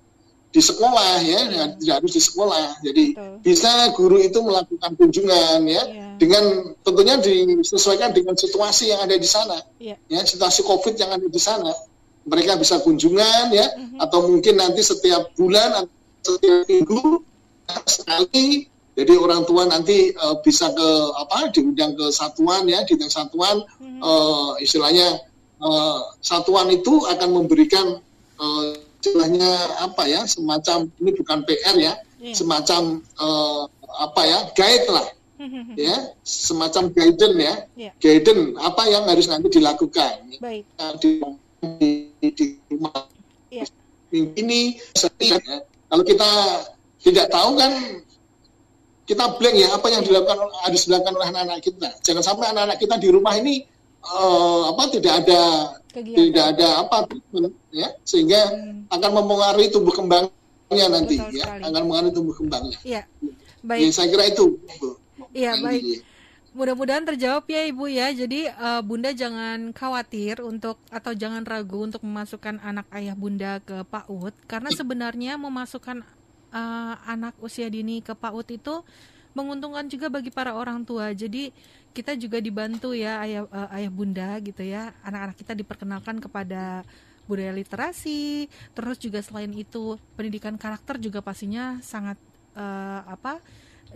[0.54, 2.78] di sekolah ya, ya tidak harus di sekolah.
[2.78, 3.34] Jadi Betul.
[3.42, 9.26] bisa guru itu melakukan kunjungan ya, ya, dengan tentunya disesuaikan dengan situasi yang ada di
[9.26, 11.74] sana, ya, ya situasi COVID yang ada di sana.
[12.24, 14.04] Mereka bisa kunjungan ya, uh -huh.
[14.06, 15.90] atau mungkin nanti setiap bulan,
[16.22, 17.26] setiap minggu
[17.84, 20.88] sekali jadi orang tua nanti uh, bisa ke
[21.18, 23.98] apa diundang ke satuan ya, di satuan hmm.
[23.98, 25.18] uh, istilahnya
[25.58, 27.98] uh, satuan itu akan memberikan
[28.38, 28.70] uh,
[29.04, 29.50] istilahnya
[29.84, 32.32] apa ya, semacam ini bukan PR ya, yeah.
[32.32, 33.68] semacam uh,
[34.00, 35.08] apa ya, guide lah.
[35.76, 37.92] Ya semacam guidance ya yeah.
[38.00, 40.62] guidance apa yang harus nanti dilakukan Baik.
[41.02, 41.10] di,
[41.76, 41.90] di,
[42.32, 43.10] di rumah
[43.50, 43.66] yeah.
[44.14, 44.78] ini
[45.20, 45.36] ya.
[45.90, 46.30] kalau kita
[47.02, 47.72] tidak tahu kan
[49.04, 51.88] kita blank ya apa yang dilakukan harus dilakukan oleh anak-anak kita.
[52.00, 53.60] Jangan sampai anak-anak kita di rumah ini
[54.12, 55.40] uh, apa tidak ada
[55.90, 56.18] Kegiatan.
[56.20, 56.96] tidak ada apa
[57.72, 58.92] ya sehingga hmm.
[58.92, 61.62] akan mempengaruhi tumbuh kembangnya nanti Betul ya sekali.
[61.64, 62.78] akan mempengaruhi tumbuh kembangnya.
[62.84, 63.02] Iya.
[63.64, 63.80] Baik.
[63.80, 64.46] Ya, saya kira itu.
[65.32, 66.04] Iya baik.
[66.54, 68.14] Mudah-mudahan terjawab ya Ibu ya.
[68.14, 73.82] Jadi uh, Bunda jangan khawatir untuk atau jangan ragu untuk memasukkan anak ayah Bunda ke
[73.82, 76.06] PAUD karena sebenarnya memasukkan
[76.54, 78.86] uh, anak usia dini ke PAUD itu
[79.34, 81.10] menguntungkan juga bagi para orang tua.
[81.10, 81.50] Jadi
[81.94, 84.90] kita juga dibantu ya ayah uh, ayah bunda gitu ya.
[85.06, 86.82] Anak-anak kita diperkenalkan kepada
[87.30, 88.50] budaya literasi.
[88.74, 92.18] Terus juga selain itu pendidikan karakter juga pastinya sangat
[92.58, 93.38] uh, apa?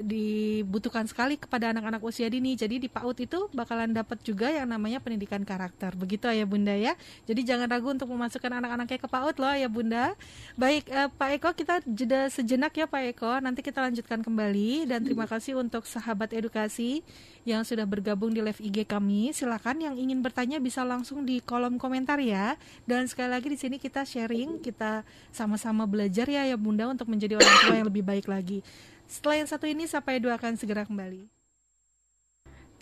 [0.01, 2.55] Dibutuhkan sekali kepada anak-anak usia dini.
[2.55, 5.95] Jadi di PAUD itu bakalan dapat juga yang namanya pendidikan karakter.
[5.99, 6.95] Begitu ya Bunda ya.
[7.27, 10.15] Jadi jangan ragu untuk memasukkan anak-anaknya ke PAUD loh ya Bunda.
[10.55, 13.33] Baik eh, Pak Eko kita jeda sejenak ya Pak Eko.
[13.43, 17.03] Nanti kita lanjutkan kembali dan terima kasih untuk sahabat edukasi
[17.49, 19.33] yang sudah bergabung di live IG kami.
[19.33, 22.55] Silakan yang ingin bertanya bisa langsung di kolom komentar ya.
[22.85, 27.41] Dan sekali lagi di sini kita sharing, kita sama-sama belajar ya ya Bunda untuk menjadi
[27.41, 28.61] orang tua yang lebih baik lagi.
[29.09, 31.25] Setelah yang satu ini, Sapa Edu akan segera kembali.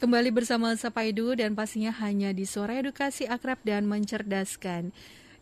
[0.02, 4.90] Kembali bersama Sapa Edu dan pastinya hanya di Suara Edukasi Akrab dan Mencerdaskan.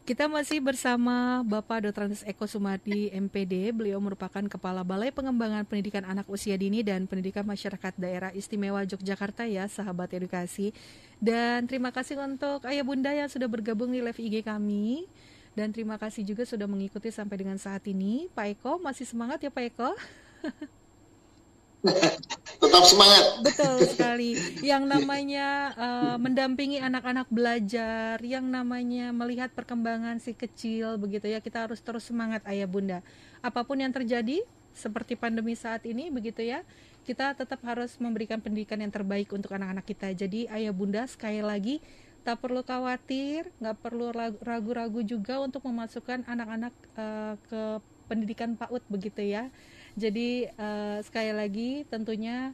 [0.05, 2.12] Kita masih bersama Bapak Dr.
[2.28, 3.72] Eko Sumardi, MPD.
[3.72, 9.49] Beliau merupakan Kepala Balai Pengembangan Pendidikan Anak Usia Dini dan Pendidikan Masyarakat Daerah Istimewa Yogyakarta
[9.49, 10.76] ya, sahabat edukasi.
[11.16, 15.09] Dan terima kasih untuk Ayah Bunda yang sudah bergabung di live IG kami.
[15.57, 18.28] Dan terima kasih juga sudah mengikuti sampai dengan saat ini.
[18.37, 19.97] Pak Eko, masih semangat ya Pak Eko?
[22.64, 23.24] tetap semangat.
[23.45, 24.30] Betul sekali.
[24.64, 31.68] Yang namanya uh, mendampingi anak-anak belajar, yang namanya melihat perkembangan si kecil begitu ya, kita
[31.68, 32.99] harus terus semangat ayah bunda.
[33.45, 34.40] Apa pun yang terjadi,
[34.74, 36.64] seperti pandemi saat ini begitu ya,
[37.05, 40.09] kita tetap harus memberikan pendidikan yang terbaik untuk anak-anak kita.
[40.16, 41.84] Jadi ayah bunda sekali lagi
[42.24, 44.09] tak perlu khawatir, nggak perlu
[44.40, 47.62] ragu-ragu juga untuk memasukkan anak-anak uh, ke
[48.09, 49.53] pendidikan PAUD begitu ya.
[49.95, 52.51] Jadi uh, sekali lagi tentunya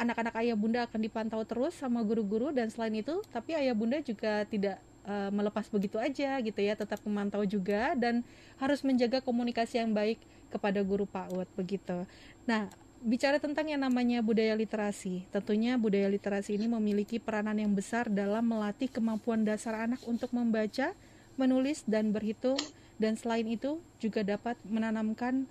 [0.00, 4.48] anak-anak ayah bunda akan dipantau terus sama guru-guru dan selain itu tapi ayah bunda juga
[4.48, 8.24] tidak uh, melepas begitu aja gitu ya, tetap memantau juga dan
[8.60, 12.04] harus menjaga komunikasi yang baik kepada guru PAUD begitu.
[12.44, 12.68] Nah,
[13.00, 18.44] bicara tentang yang namanya budaya literasi, tentunya budaya literasi ini memiliki peranan yang besar dalam
[18.44, 20.92] melatih kemampuan dasar anak untuk membaca,
[21.40, 22.60] menulis dan berhitung
[23.00, 25.48] dan selain itu juga dapat menanamkan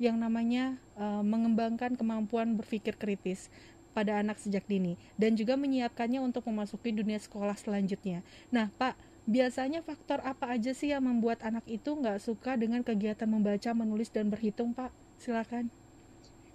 [0.00, 3.52] yang namanya uh, mengembangkan kemampuan berpikir kritis
[3.92, 8.24] pada anak sejak dini dan juga menyiapkannya untuk memasuki dunia sekolah selanjutnya.
[8.48, 8.96] Nah, Pak,
[9.28, 14.08] biasanya faktor apa aja sih yang membuat anak itu nggak suka dengan kegiatan membaca, menulis
[14.08, 14.88] dan berhitung, Pak?
[15.20, 15.68] Silakan.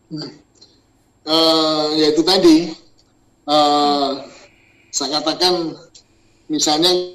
[0.09, 2.73] Uh, ya itu tadi,
[3.45, 4.25] uh,
[4.89, 5.77] saya katakan
[6.49, 7.13] misalnya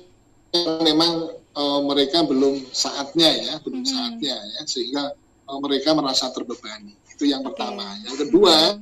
[0.86, 1.26] memang
[1.58, 3.90] uh, mereka belum saatnya ya, belum hmm.
[3.90, 6.94] saatnya ya, sehingga Eh, mereka merasa terbebani.
[7.10, 7.82] Itu yang pertama.
[8.06, 8.78] Yang kedua,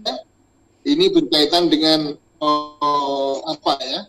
[0.84, 2.12] ini berkaitan dengan
[2.42, 4.00] uh, apa ya?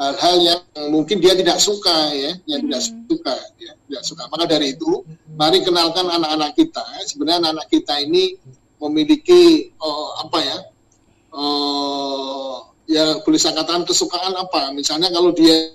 [0.00, 3.04] hal-hal yang mungkin dia tidak suka ya, yang tidak hmm.
[3.04, 4.22] suka ya, tidak suka.
[4.32, 5.04] Maka dari itu,
[5.36, 6.80] mari kenalkan anak-anak kita.
[7.04, 8.32] Sebenarnya anak-anak kita ini
[8.80, 10.58] memiliki uh, apa ya?
[11.30, 12.56] Uh,
[12.88, 14.72] ya boleh saya katakan kesukaan apa?
[14.72, 15.68] Misalnya kalau dia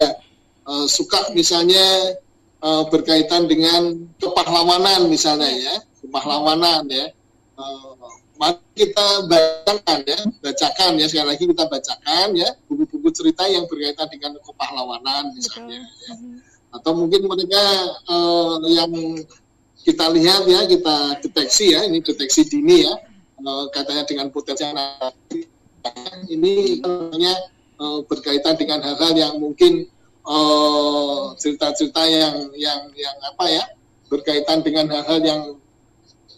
[0.65, 2.17] uh, suka misalnya
[2.65, 5.75] uh, berkaitan dengan kepahlawanan misalnya ya
[6.15, 7.11] pahlawanan ya.
[7.59, 7.91] Uh,
[8.39, 11.05] mari kita bacakan ya, bacakan ya.
[11.11, 16.13] Sekali lagi kita bacakan ya buku-buku cerita yang berkaitan dengan kepahlawanan misalnya ya.
[16.71, 17.63] Atau mungkin mereka
[18.07, 18.91] uh, yang
[19.83, 22.93] kita lihat ya, kita deteksi ya, ini deteksi dini ya,
[23.43, 25.13] uh, katanya dengan potensi anak
[26.27, 27.37] ini namanya
[27.77, 29.85] uh, berkaitan dengan hal-hal yang mungkin
[31.37, 33.63] cerita-cerita uh, yang yang yang apa ya
[34.09, 35.41] berkaitan dengan hal-hal yang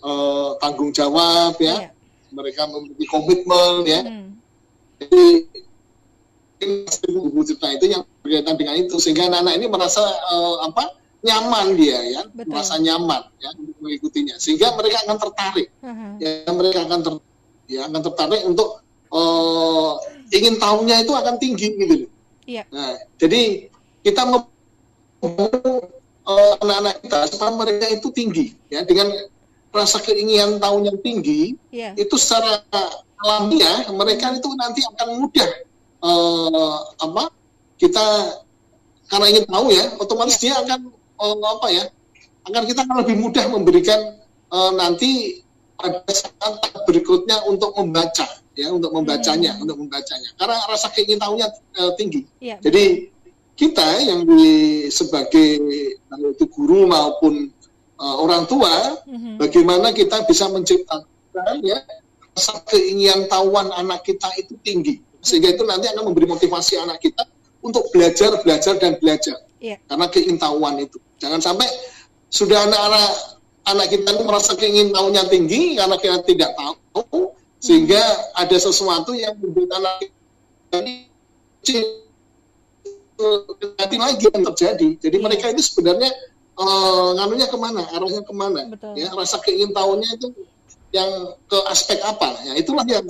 [0.03, 1.91] uh, tanggung jawab ya, yeah.
[2.33, 4.01] mereka memiliki komitmen ya.
[4.03, 4.29] Hmm.
[4.97, 5.25] Jadi
[7.05, 11.97] buku cerita itu yang berkaitan dengan itu sehingga anak-anak ini merasa uh, apa nyaman dia
[12.01, 12.49] ya, Betul.
[12.49, 16.11] merasa nyaman ya untuk mengikutinya sehingga mereka akan tertarik uh-huh.
[16.17, 17.13] ya mereka akan ter,
[17.69, 18.81] ya akan tertarik untuk
[19.13, 19.97] uh,
[20.33, 21.95] ingin tahunya itu akan tinggi gitu.
[22.47, 22.65] Yeah.
[22.71, 23.67] Nah, jadi
[24.01, 24.47] kita mau
[25.21, 29.11] uh, anak-anak kita supaya mereka itu tinggi ya dengan
[29.77, 31.93] rasa keinginan tahu yang tinggi yeah.
[31.93, 32.65] itu secara
[33.21, 35.49] alamiah mereka itu nanti akan mudah
[36.01, 37.29] uh, apa
[37.77, 38.05] kita
[39.07, 40.57] karena ingin tahu ya otomatis yeah.
[40.57, 40.79] dia akan
[41.21, 41.83] uh, apa ya
[42.49, 43.99] akan kita akan lebih mudah memberikan
[44.49, 45.41] uh, nanti
[45.77, 46.53] pada saat
[46.89, 48.25] berikutnya untuk membaca
[48.57, 49.63] ya untuk membacanya hmm.
[49.63, 51.47] untuk membacanya karena rasa keingin tahunya
[51.77, 52.57] uh, tinggi yeah.
[52.57, 53.13] jadi
[53.57, 55.57] kita yang di sebagai
[56.13, 57.49] itu guru maupun
[57.99, 59.35] uh, orang tua, mm-hmm.
[59.41, 61.05] bagaimana kita bisa menciptakan
[61.61, 61.77] ya
[62.37, 67.25] rasa keinginan tahuan anak kita itu tinggi, sehingga itu nanti akan memberi motivasi anak kita
[67.65, 69.81] untuk belajar, belajar dan belajar, yeah.
[69.89, 71.01] karena keingintahuan itu.
[71.17, 71.65] Jangan sampai
[72.29, 73.09] sudah anak-anak
[73.67, 78.41] anak kita itu merasa keingin tahunya tinggi karena kita tidak tahu, sehingga mm-hmm.
[78.45, 80.95] ada sesuatu yang membuat anak kita ini
[83.81, 84.89] nanti lagi yang terjadi.
[85.01, 85.25] Jadi yeah.
[85.25, 86.13] mereka itu sebenarnya
[86.57, 88.93] uh, nganunya ke mana, arahnya ke mana, Betul.
[88.97, 90.27] ya rasa keingin tahunya itu
[90.91, 91.09] yang
[91.45, 93.05] ke aspek apa, ya itulah yang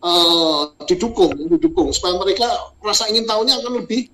[0.00, 2.48] uh, didukung, didukung supaya mereka
[2.80, 4.08] rasa ingin tahunya akan lebih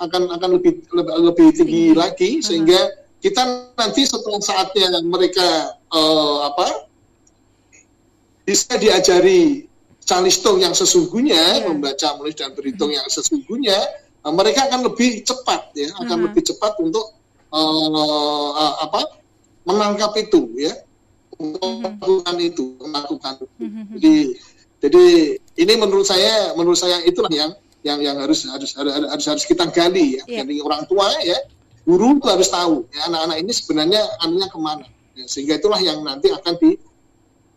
[0.00, 1.98] akan akan lebih lebih, lebih tinggi hmm.
[1.98, 2.80] lagi sehingga
[3.20, 6.88] kita nanti setelah saatnya mereka uh, apa
[8.48, 9.68] bisa diajari
[10.00, 11.68] calistung yang sesungguhnya yeah.
[11.68, 13.76] membaca menulis dan berhitung yang sesungguhnya
[14.32, 16.26] mereka akan lebih cepat ya akan uh -huh.
[16.32, 17.19] lebih cepat untuk
[17.52, 19.00] uh, apa
[19.66, 20.72] menangkap itu ya
[21.40, 23.96] melakukan itu melakukan mm-hmm.
[23.96, 24.14] jadi
[24.80, 25.04] jadi
[25.60, 29.68] ini menurut saya menurut saya itulah yang yang yang harus harus harus harus, harus kita
[29.72, 30.64] gali ya yeah.
[30.64, 31.36] orang tua ya
[31.88, 34.86] guru itu harus tahu ya anak-anak ini sebenarnya anunya ke mana
[35.16, 36.76] ya, sehingga itulah yang nanti akan di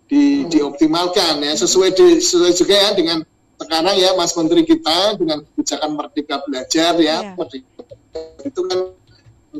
[0.08, 0.52] di hmm.
[0.52, 3.20] dioptimalkan ya sesuai di, sesuai juga ya dengan
[3.60, 8.44] sekarang ya Mas Menteri kita dengan kebijakan Merdeka Belajar ya yeah.
[8.44, 8.80] itu kan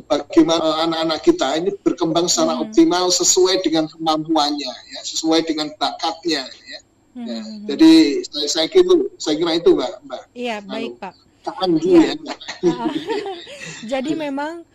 [0.02, 2.64] bagaimana anak-anak kita ini berkembang secara hmm.
[2.66, 6.80] optimal sesuai dengan kemampuannya ya sesuai dengan bakatnya ya
[7.14, 7.30] Hmm.
[7.30, 7.66] Ya, hmm.
[7.70, 7.92] jadi
[8.26, 10.22] saya, saya kira itu, saya kira itu mbak, mbak.
[10.34, 11.14] Iya baik pak.
[11.46, 12.12] Tahan dulu ya.
[12.18, 12.74] ya.
[13.94, 14.66] jadi memang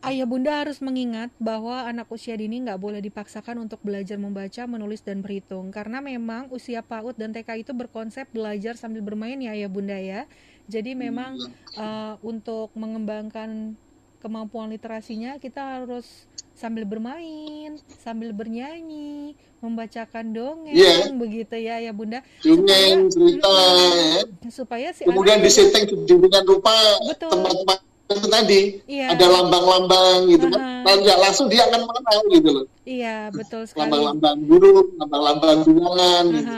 [0.00, 5.04] Ayah bunda harus mengingat bahwa anak usia dini nggak boleh dipaksakan untuk belajar membaca, menulis,
[5.04, 5.68] dan berhitung.
[5.68, 10.24] Karena memang usia PAUD dan TK itu berkonsep belajar sambil bermain ya ayah bunda ya.
[10.72, 11.36] Jadi memang
[11.76, 13.76] uh, untuk mengembangkan
[14.24, 16.24] kemampuan literasinya kita harus
[16.56, 21.12] sambil bermain, sambil bernyanyi, membacakan dongeng, yeah.
[21.12, 22.24] begitu ya ya bunda.
[22.40, 24.48] Dongeng, cerita, ya.
[24.48, 26.72] Supaya si kemudian disetting dengan rupa
[27.20, 29.16] tempat-tempat itu tadi iya.
[29.16, 30.84] ada lambang-lambang gitu kan uh-huh.
[30.84, 36.24] kan ya langsung dia akan mengenal gitu loh iya betul sekali lambang-lambang burung lambang-lambang bungan
[36.28, 36.36] uh-huh.
[36.36, 36.52] gitu.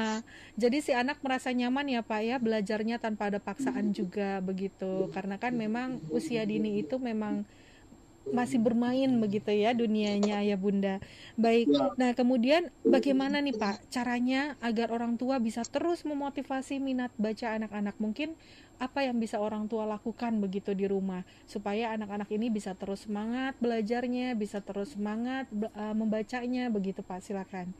[0.56, 5.12] Jadi si anak merasa nyaman ya pak ya belajarnya tanpa ada paksaan juga begitu.
[5.12, 7.44] Karena kan memang usia dini itu memang
[8.26, 10.98] masih bermain begitu ya dunianya ya bunda.
[11.38, 11.70] Baik.
[11.70, 11.92] Ya.
[11.94, 17.94] nah kemudian bagaimana nih pak caranya agar orang tua bisa terus memotivasi minat baca anak-anak?
[18.00, 18.32] Mungkin
[18.80, 23.56] apa yang bisa orang tua lakukan begitu di rumah supaya anak-anak ini bisa terus semangat
[23.60, 27.76] belajarnya, bisa terus semangat uh, membacanya begitu Pak, silakan.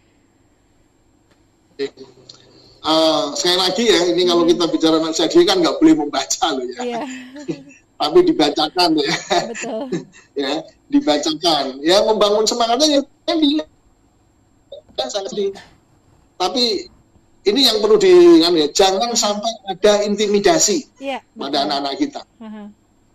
[2.87, 4.31] Uh, sekali lagi ya, ini hmm.
[4.31, 6.81] kalau kita bicara anak saya kan nggak boleh membaca loh ya.
[6.87, 7.07] Yeah.
[8.01, 9.15] Tapi dibacakan ya.
[9.51, 9.83] Betul.
[10.47, 10.53] ya,
[10.87, 11.83] dibacakan.
[11.83, 13.67] Ya membangun semangatnya ya, ya
[15.05, 15.33] sangat
[16.37, 16.65] Tapi
[17.47, 22.23] ini yang perlu di kan ya, jangan sampai ada intimidasi yeah, pada anak-anak kita.
[22.43, 22.67] Uh-huh.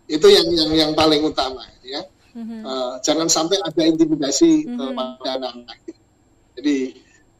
[0.08, 2.04] Itu yang yang yang paling utama ya.
[2.32, 2.60] Uh-huh.
[2.64, 4.92] Uh, jangan sampai ada intimidasi uh-huh.
[4.92, 5.78] kepada anak-anak.
[6.56, 6.76] Jadi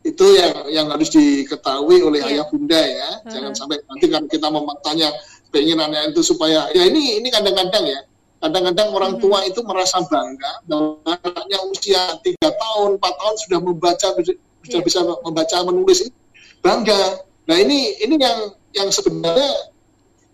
[0.02, 2.30] itu yang yang harus diketahui oleh yeah.
[2.42, 3.10] ayah bunda ya.
[3.22, 3.30] Uh-huh.
[3.30, 5.08] Jangan sampai nanti kan kita memaknanya
[5.54, 8.00] keinginannya itu supaya ya ini ini kadang-kadang ya
[8.42, 14.06] kadang-kadang orang tua itu merasa bangga bahwa anaknya usia tiga tahun, empat tahun sudah membaca
[14.18, 14.34] sudah
[14.66, 14.82] yeah.
[14.82, 16.10] bisa membaca menulis
[16.58, 17.22] bangga.
[17.46, 18.38] Nah ini ini yang
[18.74, 19.70] yang sebenarnya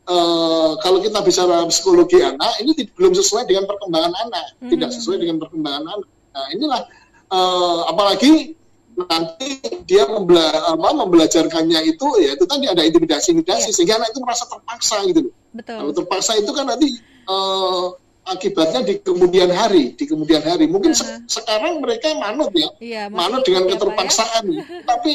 [0.08, 4.70] uh, kalau kita bicara psikologi anak ini belum sesuai dengan perkembangan anak, hmm.
[4.72, 6.08] tidak sesuai dengan perkembangan anak.
[6.08, 6.82] Nah inilah
[7.28, 8.56] uh, apalagi
[9.06, 13.74] nanti dia membela apa, membelajarkannya itu ya itu tadi ada intimidasi intimidasi yeah.
[13.74, 15.34] sehingga anak itu merasa terpaksa gitu loh.
[15.54, 15.76] Betul.
[15.78, 16.88] Kalau terpaksa itu kan nanti
[17.30, 17.94] uh,
[18.26, 20.66] akibatnya di kemudian hari, di kemudian hari.
[20.66, 21.20] Mungkin uh -huh.
[21.30, 23.72] se sekarang mereka manut ya, yeah, manut dengan ya, ya?
[23.78, 24.44] keterpaksaan.
[24.50, 24.62] Ya?
[24.90, 25.12] Tapi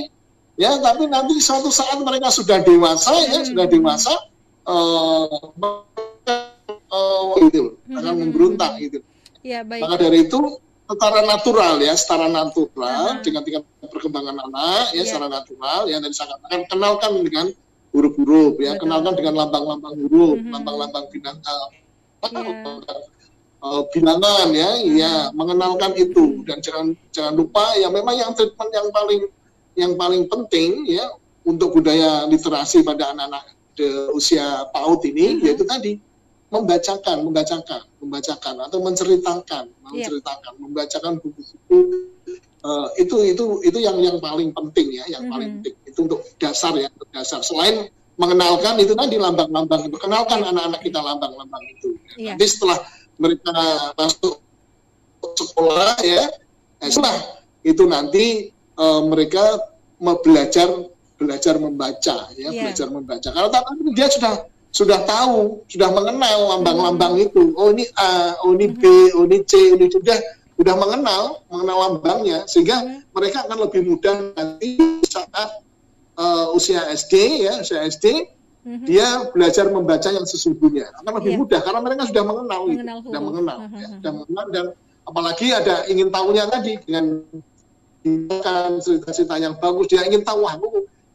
[0.54, 3.48] ya tapi nanti suatu saat mereka sudah dewasa ya hmm.
[3.54, 4.14] sudah dewasa
[4.70, 5.26] uh,
[6.94, 7.98] uh, gitu hmm.
[7.98, 9.00] akan memberontak gitu
[9.42, 9.82] ya, baik.
[9.82, 13.24] maka dari itu secara natural ya secara natural uh-huh.
[13.24, 15.06] dengan tingkat perkembangan anak ya yeah.
[15.08, 17.46] secara natural ya dan sangat akan kenalkan dengan
[17.96, 18.82] huruf-huruf ya Betul.
[18.88, 20.54] kenalkan dengan lambang-lambang huruf mm-hmm.
[20.54, 21.68] lambang-lambang binang uh,
[22.28, 22.84] yeah.
[23.64, 24.98] uh, bilangan ya uh-huh.
[25.00, 29.22] ya mengenalkan itu dan jangan jangan lupa ya memang yang treatment yang paling
[29.74, 31.08] yang paling penting ya
[31.44, 33.56] untuk budaya literasi pada anak-anak
[34.14, 35.46] usia PAUD ini mm -hmm.
[35.50, 35.98] yaitu tadi
[36.54, 39.82] membacakan, membacakan, membacakan atau menceritakan, iya.
[39.90, 40.62] menceritakan, yeah.
[40.62, 41.78] membacakan buku-buku
[42.62, 45.34] uh, itu itu itu yang yang paling penting ya, yang mm -hmm.
[45.34, 47.42] paling penting itu untuk dasar ya, untuk dasar.
[47.42, 47.90] Selain
[48.22, 51.98] mengenalkan itu tadi lambang-lambang itu, kenalkan anak-anak kita lambang-lambang itu.
[52.22, 52.38] Yeah.
[52.38, 52.78] Nanti setelah
[53.18, 53.54] mereka
[53.98, 54.38] masuk
[55.34, 56.30] sekolah ya,
[56.86, 57.18] eh, setelah
[57.66, 59.58] itu nanti uh, mereka
[60.22, 60.70] belajar
[61.16, 62.68] belajar membaca ya yeah.
[62.68, 64.44] belajar membaca kalau tapi dia sudah
[64.74, 67.26] sudah tahu sudah mengenal lambang-lambang hmm.
[67.30, 69.18] itu oh ini A oh ini B hmm.
[69.22, 70.18] oh ini C oh ini sudah
[70.58, 73.06] sudah mengenal mengenal lambangnya sehingga hmm.
[73.14, 75.62] mereka akan lebih mudah nanti saat
[76.18, 81.40] uh, usia SD ya usia SD dia belajar membaca yang sesungguhnya akan lebih yeah.
[81.44, 84.66] mudah karena mereka sudah mengenal, mengenal itu, sudah mengenal ya, sudah mengenal dan
[85.04, 87.06] apalagi ada ingin tahunya tadi dengan
[88.80, 90.56] cerita-cerita yang bagus dia ingin tahu wah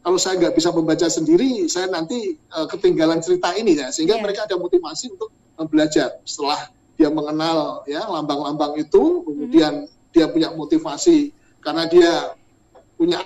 [0.09, 4.25] kalau saya nggak bisa membaca sendiri saya nanti uh, ketinggalan cerita ini ya sehingga yeah.
[4.25, 5.29] mereka ada motivasi untuk
[5.69, 10.09] belajar setelah dia mengenal ya lambang-lambang itu kemudian mm-hmm.
[10.09, 11.29] dia punya motivasi
[11.61, 12.33] karena dia
[12.97, 13.21] punya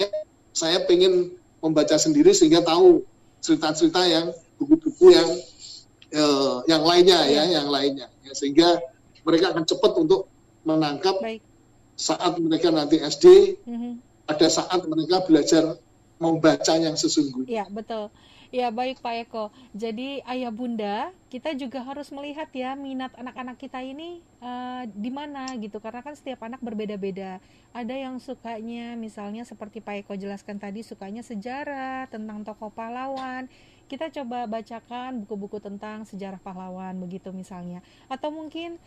[0.00, 0.08] ya,
[0.56, 3.04] saya pengen membaca sendiri sehingga tahu
[3.44, 5.28] cerita-cerita yang buku-buku yang
[6.16, 7.44] uh, yang lainnya yeah.
[7.44, 7.54] ya iya.
[7.60, 8.80] yang lainnya ya, sehingga
[9.28, 10.24] mereka akan cepat untuk
[10.64, 11.44] menangkap Baik
[11.98, 13.92] saat mereka nanti SD, mm-hmm.
[14.30, 15.74] ada saat mereka belajar
[16.18, 17.48] membaca yang sesungguhnya.
[17.48, 18.10] Ya betul.
[18.48, 19.44] Ya baik Pak Eko.
[19.76, 25.52] Jadi ayah bunda kita juga harus melihat ya minat anak-anak kita ini uh, di mana
[25.60, 27.44] gitu karena kan setiap anak berbeda-beda.
[27.76, 33.46] Ada yang sukanya misalnya seperti Pak Eko jelaskan tadi sukanya sejarah tentang tokoh pahlawan.
[33.88, 37.84] Kita coba bacakan buku-buku tentang sejarah pahlawan begitu misalnya.
[38.08, 38.80] Atau mungkin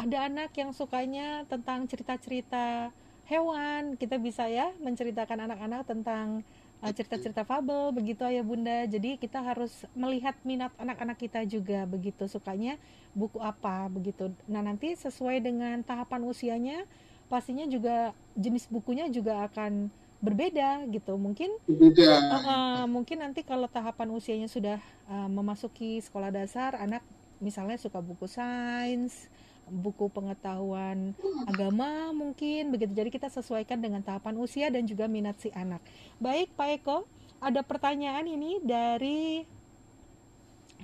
[0.00, 2.88] ada anak yang sukanya tentang cerita-cerita
[3.28, 6.42] hewan kita bisa ya menceritakan anak-anak tentang
[6.90, 8.82] cerita-cerita fabel begitu ayah bunda.
[8.90, 12.26] Jadi kita harus melihat minat anak-anak kita juga begitu.
[12.26, 12.74] Sukanya
[13.14, 14.34] buku apa begitu.
[14.50, 16.82] Nah nanti sesuai dengan tahapan usianya
[17.30, 21.14] pastinya juga jenis bukunya juga akan berbeda gitu.
[21.14, 22.02] Mungkin Beda.
[22.18, 27.06] uh, uh, mungkin nanti kalau tahapan usianya sudah uh, memasuki sekolah dasar anak
[27.42, 29.26] misalnya suka buku sains
[29.72, 31.16] buku pengetahuan
[31.48, 32.92] agama mungkin begitu.
[32.92, 35.80] Jadi kita sesuaikan dengan tahapan usia dan juga minat si anak.
[36.20, 37.08] Baik Pak Eko
[37.40, 39.48] ada pertanyaan ini dari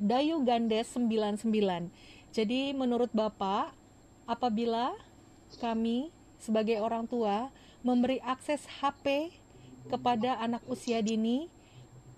[0.00, 1.44] Dayu Gandes 99
[2.32, 3.72] jadi menurut Bapak
[4.28, 4.92] apabila
[5.60, 7.48] kami sebagai orang tua
[7.80, 9.32] memberi akses HP
[9.88, 11.48] kepada anak usia dini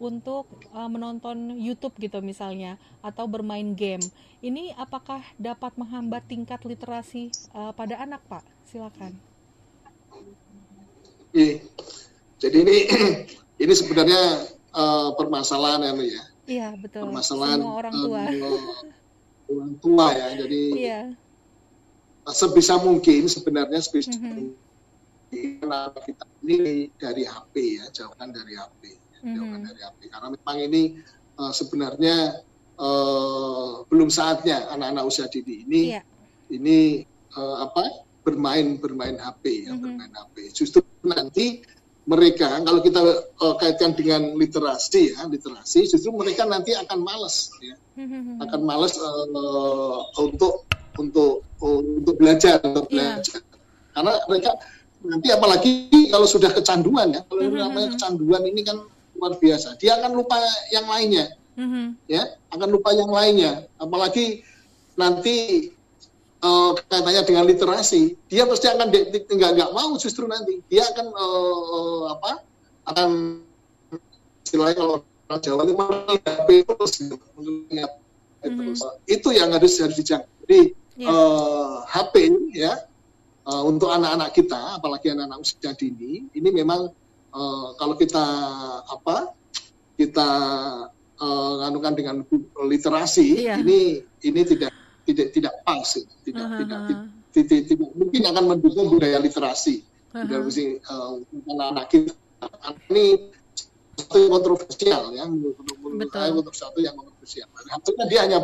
[0.00, 4.00] untuk uh, menonton YouTube gitu misalnya atau bermain game.
[4.40, 8.42] Ini apakah dapat menghambat tingkat literasi uh, pada anak, Pak?
[8.64, 9.12] Silakan.
[12.40, 12.76] Jadi ini
[13.62, 16.24] ini sebenarnya uh, permasalahan anu ya.
[16.48, 17.06] Iya, betul.
[17.06, 18.22] Permasalahan Semua orang tua.
[18.26, 18.60] uh,
[19.52, 20.28] orang tua ya.
[20.40, 21.00] Jadi Iya.
[22.30, 24.56] sebisa mungkin sebenarnya sebisa Mhm.
[25.30, 28.99] mungkin anak kita ini dari HP ya, jauhkan dari HP.
[29.22, 29.62] Mhm.
[29.66, 30.82] dari HP karena memang ini
[31.36, 32.16] uh, sebenarnya
[32.80, 36.02] uh, belum saatnya anak-anak usia dini ini Iya.
[36.50, 36.78] ini
[37.36, 37.84] uh, apa
[38.20, 39.80] bermain bermain HP ya Mhm.
[39.80, 41.60] bermain HP justru nanti
[42.04, 43.00] mereka kalau kita
[43.38, 48.40] uh, kaitkan dengan literasi ya literasi justru mereka nanti akan malas ya Mhm.
[48.40, 50.64] akan malas uh, untuk
[50.96, 53.20] untuk untuk belajar untuk Iya.
[53.20, 53.40] belajar
[53.90, 54.50] karena mereka
[55.00, 55.72] nanti apalagi
[56.12, 58.76] kalau sudah kecanduan ya kalau Mhm, namanya kecanduan ini kan
[59.20, 60.40] luar biasa dia akan lupa
[60.72, 61.26] yang lainnya
[61.60, 62.08] Mhm.
[62.08, 64.40] ya akan lupa yang lainnya apalagi
[64.96, 65.68] nanti
[66.40, 68.88] eh, katanya dengan literasi dia pasti akan
[69.28, 72.32] nggak nggak mau justru nanti dia akan eh, apa
[72.88, 73.08] akan
[74.40, 74.94] istilahnya kalau
[75.28, 75.74] orang Jawa itu
[76.74, 77.16] terus gitu.
[77.36, 77.92] Mengingat
[78.40, 78.80] terus.
[79.04, 81.08] itu yang harus harus dijaga jadi Iya.
[81.08, 82.14] eh, HP
[82.52, 82.72] ya
[83.46, 86.88] eh, untuk anak-anak kita apalagi anak-anak usia dini ini memang
[87.30, 88.24] eh, kalau kita
[88.86, 89.34] apa
[89.94, 90.28] kita
[91.60, 92.16] nganukan dengan
[92.64, 93.60] literasi Iya.
[93.60, 94.72] ini ini tidak
[95.04, 96.04] tidak tidak pas ya.
[96.24, 96.98] tidak Aha, tidak, tidak
[97.30, 99.84] tidak tidak mungkin akan mendukung budaya literasi
[100.16, 100.24] Aha.
[100.24, 101.10] budaya literasi eh,
[101.44, 102.14] anak-anak kita
[102.88, 103.04] ini
[104.00, 108.38] satu yang kontroversial ya menurut, saya untuk satu yang kontroversial Artinya dia hanya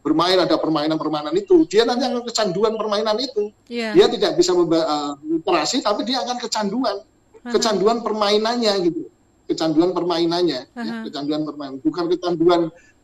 [0.00, 3.90] bermain ada permainan-permainan itu dia nanti akan kecanduan permainan itu Iya.
[3.98, 7.02] dia tidak bisa memba- eh, literasi tapi dia akan kecanduan.
[7.44, 9.08] Kecanduan permainannya gitu
[9.48, 11.02] kecanduan permainannya ya, Aha.
[11.08, 12.60] kecanduan permainan bukan kecanduan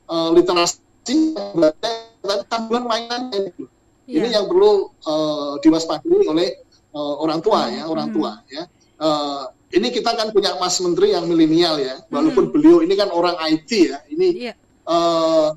[0.06, 1.88] eh, literasi tapi
[2.22, 3.64] kecanduan mainannya gitu.
[4.06, 4.38] ini Iya.
[4.38, 8.64] yang perlu eh, diwaspadai oleh eh, orang tua ya orang tua ya
[8.96, 9.42] Eh,
[9.76, 12.52] ini kita kan punya mas menteri yang milenial ya walaupun Mhm.
[12.56, 14.54] beliau ini kan orang IT ya ini Iya.
[14.88, 15.48] eh,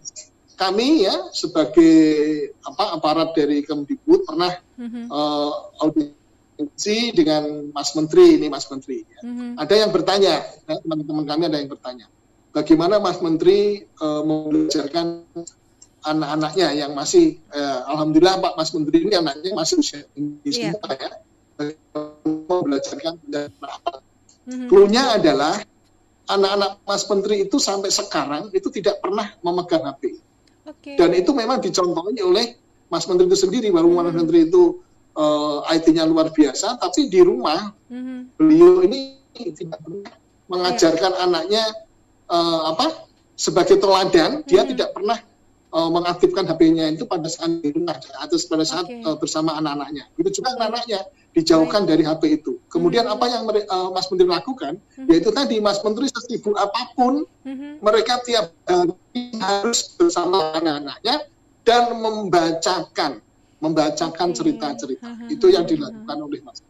[0.59, 1.95] kami ya sebagai
[2.59, 5.07] apa aparat dari Kemdikbud pernah Mhm.
[5.07, 5.51] eh,
[6.59, 9.07] audiensi dengan Mas Menteri ini Mas Menteri.
[9.07, 9.19] ya.
[9.23, 9.55] Mhm.
[9.55, 12.05] Ada yang bertanya, ya, teman-teman kami ada yang bertanya,
[12.51, 15.23] bagaimana Mas Menteri eh, mengajarkan
[15.99, 20.75] anak-anaknya yang masih, eh, alhamdulillah Pak Mas Menteri ini anaknya masih usia tinggi Iya.
[20.75, 21.09] semua ya,
[22.27, 24.03] membelajarkan dan apa.
[24.43, 24.67] Mhm.
[24.67, 25.55] Cluenya adalah
[26.27, 30.13] anak-anak Mas Menteri itu sampai sekarang itu tidak pernah memegang HP
[30.67, 30.93] Oke.
[30.93, 32.53] dan itu memang dicontohi oleh
[32.89, 34.19] Mas Menteri itu sendiri walaupun Mas Hmm.
[34.25, 34.81] Menteri itu
[35.19, 38.39] eh, IT-nya luar biasa tapi di rumah Mhm.
[38.39, 40.11] beliau ini tidak pernah
[40.47, 41.21] mengajarkan Iya.
[41.27, 41.63] anaknya
[42.29, 42.85] eh, apa
[43.35, 44.71] sebagai teladan dia Hmm.
[44.71, 45.19] tidak pernah
[45.69, 49.05] eh, mengaktifkan HP-nya itu pada saat di rumah atau pada saat Oke.
[49.05, 50.99] eh, bersama anak-anaknya itu juga anak-anaknya
[51.29, 53.13] dijauhkan dari HP itu kemudian Hmm.
[53.13, 55.07] apa yang eh, Mas Menteri lakukan Mhm.
[55.13, 57.85] yaitu tadi Mas Menteri sesibuk apa pun Mhm.
[57.85, 58.97] mereka tiap hari
[59.37, 61.21] harus bersama anak-anaknya
[61.61, 63.21] dan membacakan
[63.59, 66.63] membacakan cerita-cerita itu yang dilakukan oleh Mas.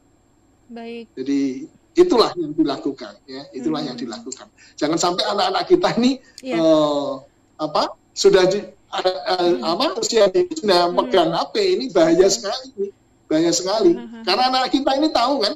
[0.70, 1.10] Baik.
[1.18, 1.66] Jadi
[1.98, 4.04] itulah yang dilakukan ya, itulah yang Hmm.
[4.06, 4.48] dilakukan.
[4.78, 6.12] Jangan sampai anak-anak kita ini
[6.46, 6.56] Iya.
[6.62, 7.12] eh,
[7.58, 9.62] apa sudah di eh, Hmm.
[9.62, 10.98] apa usia di sudah Hmm.
[10.98, 12.34] pegang HP ini bahaya Hmm.
[12.34, 12.88] sekali ini,
[13.30, 13.92] bahaya sekali.
[13.94, 14.26] Hmm.
[14.26, 15.54] Karena anak kita ini tahu kan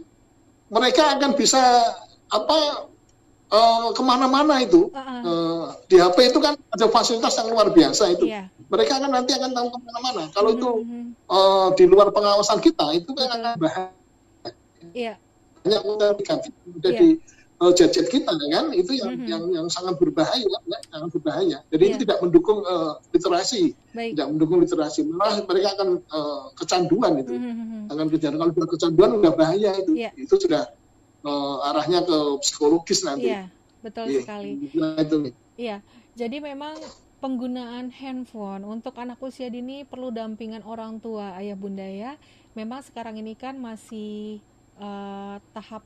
[0.69, 1.61] mereka akan bisa
[2.29, 2.89] apa
[3.53, 5.21] eh, ke mana-mana itu Ah, ah.
[5.23, 8.25] Eh, di HP itu kan ada fasilitas yang luar biasa itu.
[8.25, 8.49] Iya.
[8.67, 10.23] Mereka akan nanti akan tahu ke mana-mana.
[10.33, 11.03] Kalau itu Mhm.
[11.29, 13.93] eh, di luar pengawasan kita itu kan akan bahaya.
[14.91, 15.13] Iya.
[15.63, 15.81] Banyak
[16.19, 17.09] negatif udah di
[17.63, 19.27] eh, gadget kita kan itu yang Mhm.
[19.29, 21.57] yang yang sangat berbahaya, ya, sangat berbahaya.
[21.71, 22.01] Jadi itu Iya.
[22.03, 23.63] tidak mendukung eh, literasi,
[23.95, 24.11] Baik.
[24.17, 24.99] tidak mendukung literasi.
[25.07, 27.31] Malah mereka akan eh, kecanduan itu.
[27.31, 27.87] Mhm.
[27.87, 28.39] Akan kecanduan.
[28.41, 29.91] Kalau sudah kecanduan udah bahaya itu.
[29.95, 30.11] Iya.
[30.17, 30.67] Itu sudah
[31.23, 33.31] eh, arahnya ke psikologis nanti.
[33.31, 33.47] Iya.
[33.83, 34.23] betul yeah.
[34.23, 34.51] sekali.
[34.79, 35.15] Nah, itu.
[35.59, 35.77] Iya,
[36.15, 36.79] jadi memang
[37.19, 42.19] penggunaan handphone untuk anak usia dini perlu dampingan orang tua, ayah bunda ya.
[42.55, 44.43] Memang sekarang ini kan masih
[44.79, 45.83] uh, tahap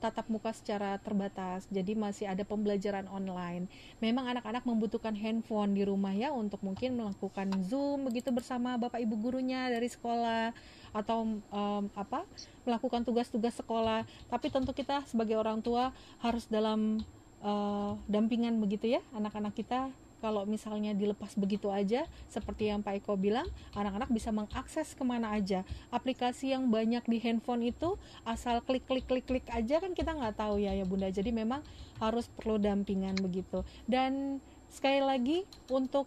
[0.00, 3.68] tatap muka secara terbatas, jadi masih ada pembelajaran online.
[4.00, 9.14] Memang anak-anak membutuhkan handphone di rumah ya untuk mungkin melakukan Zoom begitu bersama bapak ibu
[9.20, 10.56] gurunya dari sekolah
[10.90, 12.26] atau um, apa
[12.66, 14.04] melakukan tugas-tugas sekolah.
[14.28, 17.02] Tapi tentu kita sebagai orang tua harus dalam
[17.42, 19.90] uh, dampingan begitu ya anak-anak kita.
[20.20, 25.32] Kalau misalnya dilepas begitu aja seperti yang Pak Eko bilang anak-anak bisa mengakses ke mana
[25.32, 25.64] aja.
[25.88, 27.96] Aplikasi yang banyak di handphone itu
[28.28, 31.08] asal klik klik klik klik aja kan kita nggak tahu ya ya bunda.
[31.08, 31.64] Jadi memang
[32.04, 33.64] harus perlu dampingan begitu.
[33.88, 36.04] Dan sekali lagi untuk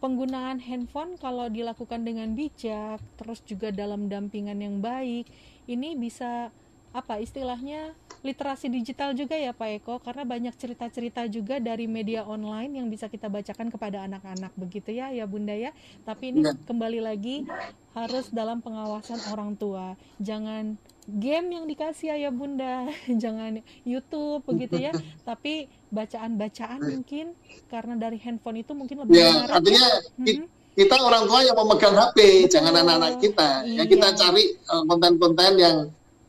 [0.00, 5.28] penggunaan handphone kalau dilakukan dengan bijak terus juga dalam dampingan yang baik
[5.68, 6.50] ini bisa
[6.90, 9.94] apa istilahnya literasi digital juga ya Pak Eko?
[10.02, 14.52] Karena banyak cerita-cerita juga dari media online yang bisa kita bacakan kepada anak-anak.
[14.58, 15.72] Begitu ya ya Bunda ya?
[16.04, 16.52] Tapi ini ya.
[16.68, 17.48] kembali lagi
[17.96, 19.96] harus dalam pengawasan orang tua.
[20.20, 20.76] Jangan
[21.18, 22.86] game yang dikasih ya Bunda.
[23.22, 24.92] Jangan YouTube begitu ya.
[25.28, 27.34] Tapi bacaan-bacaan mungkin
[27.66, 29.86] karena dari handphone itu mungkin lebih ya, artinya
[30.22, 30.46] hmm.
[30.78, 33.66] kita orang tua yang memegang HP jangan anak-anak kita.
[33.66, 33.82] Iya.
[33.82, 35.76] ya kita cari eh, konten-konten yang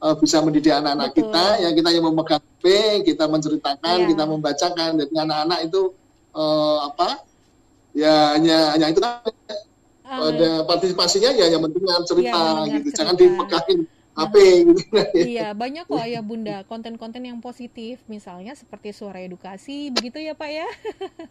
[0.01, 1.45] uh, bisa mendidik anak-anak kita.
[1.61, 2.65] Yang kita yang memegang HP
[3.05, 4.09] kita menceritakan yeah.
[4.09, 4.89] kita membacakan.
[4.97, 5.81] Jadi anak-anak itu
[6.33, 7.21] uh, apa?
[7.93, 9.21] Ya hanya hanya itu kan.
[10.11, 12.91] Uh, ada partisipasinya ya yang penting cerita ya, gitu.
[12.91, 12.97] Cerita.
[12.99, 13.79] jangan dipegangin
[14.11, 14.35] HP
[14.75, 14.97] gitu.
[15.15, 20.51] Iya, banyak kok ayah bunda konten-konten yang positif, misalnya seperti suara edukasi, begitu ya Pak
[20.51, 20.67] ya.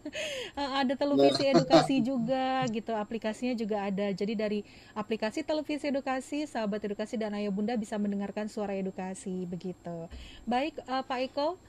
[0.81, 1.53] ada televisi nah.
[1.61, 4.09] edukasi juga gitu, aplikasinya juga ada.
[4.09, 4.59] Jadi dari
[4.97, 10.09] aplikasi televisi edukasi, sahabat edukasi dan ayah bunda bisa mendengarkan suara edukasi begitu.
[10.49, 11.61] Baik uh, Pak Eko,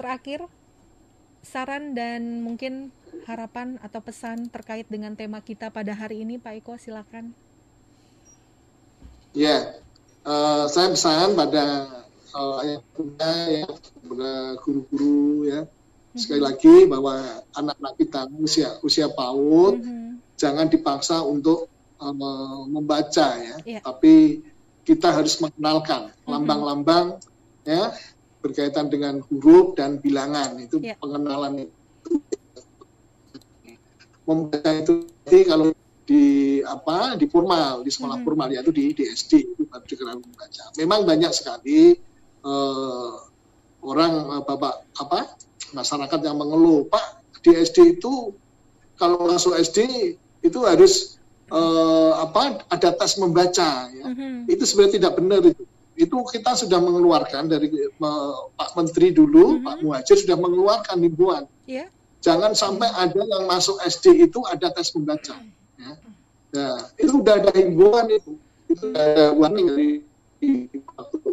[0.00, 0.48] terakhir
[1.44, 2.90] saran dan mungkin
[3.28, 7.36] harapan atau pesan terkait dengan tema kita pada hari ini Pak Eko silakan.
[9.36, 9.76] Ya,
[10.28, 11.64] uh, saya pesan pada
[12.36, 13.66] uh, ayah bunda ya
[14.04, 16.18] pada guru-guru ya mm-hmm.
[16.20, 20.10] sekali lagi bahwa anak-anak kita usia usia PAUD mm-hmm.
[20.36, 22.12] jangan dipaksa untuk uh,
[22.68, 23.82] membaca ya yeah.
[23.82, 24.44] tapi
[24.84, 26.28] kita harus mengenalkan mm-hmm.
[26.28, 27.06] lambang-lambang
[27.64, 27.96] ya
[28.38, 30.96] berkaitan dengan huruf dan bilangan itu yeah.
[31.00, 31.74] pengenalan itu
[34.28, 35.08] membaca itu
[35.48, 35.72] kalau
[36.08, 36.24] di
[36.64, 38.24] apa di formal di sekolah hmm.
[38.24, 40.64] formal yaitu di di SD itu baru dikenal membaca.
[40.80, 42.00] Memang banyak sekali
[42.48, 43.12] uh,
[43.84, 45.36] orang uh, bapak apa
[45.76, 48.32] masyarakat yang mengeluh Pak di SD itu
[48.96, 49.78] kalau masuk SD
[50.40, 51.20] itu harus
[51.52, 54.04] uh, apa ada tes membaca ya.
[54.08, 55.64] hmm Itu sebenarnya tidak benar itu.
[55.98, 61.44] Itu kita sudah mengeluarkan dari uh, Pak Menteri dulu, hmm Pak Muhajir sudah mengeluarkan himbauan.
[61.68, 61.92] Yeah.
[62.24, 65.36] Jangan sampai ada yang masuk SD itu ada tes membaca.
[65.78, 65.90] Ya.
[66.48, 68.32] Nah, itu sudah ada himbauan itu.
[68.68, 69.88] Itu ada warning dari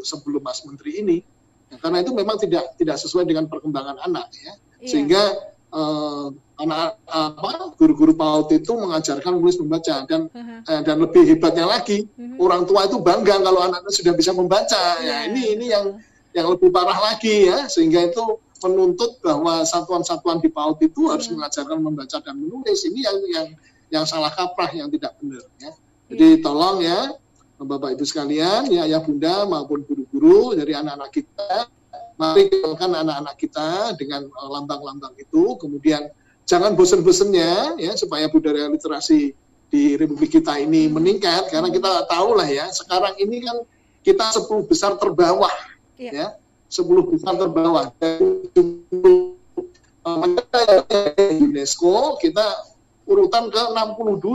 [0.06, 1.18] sebelum Mas Menteri ini.
[1.74, 4.54] Ya, karena itu memang tidak tidak sesuai dengan perkembangan anak ya.
[4.80, 4.86] Iya.
[4.86, 5.24] Sehingga
[5.74, 10.32] uh, anak apa guru-guru PAUD itu mengajarkan menulis membaca dan
[10.64, 12.40] eh, dan lebih hebatnya lagi uh-huh.
[12.40, 14.84] orang tua itu bangga kalau anaknya sudah bisa membaca.
[15.04, 15.04] Yeah.
[15.04, 15.86] Ya, ini ini yang
[16.32, 21.44] yang lebih parah lagi ya sehingga itu menuntut bahwa satuan-satuan di PAUD itu harus uh-huh.
[21.44, 22.80] mengajarkan membaca dan menulis.
[22.88, 23.48] Ini yang yang
[23.96, 25.72] yang salah kaprah yang tidak benar ya.
[26.12, 26.44] Jadi iya.
[26.44, 27.00] tolong ya
[27.56, 31.72] Bapak Ibu sekalian, ya ayah bunda maupun guru-guru dari anak-anak kita,
[32.20, 36.12] mari kenalkan anak-anak kita dengan eh, lambang-lambang itu, kemudian
[36.44, 39.32] jangan bosan-bosannya ya supaya budaya literasi
[39.72, 40.94] di Republik kita ini hmm.
[40.94, 43.58] meningkat karena kita tahu lah ya sekarang ini kan
[44.06, 45.52] kita 10 besar terbawah
[45.98, 46.14] yeah.
[46.14, 46.28] ya
[46.70, 48.46] 10 besar terbawah dari
[51.42, 52.46] UNESCO kita
[53.06, 54.34] urutan ke 62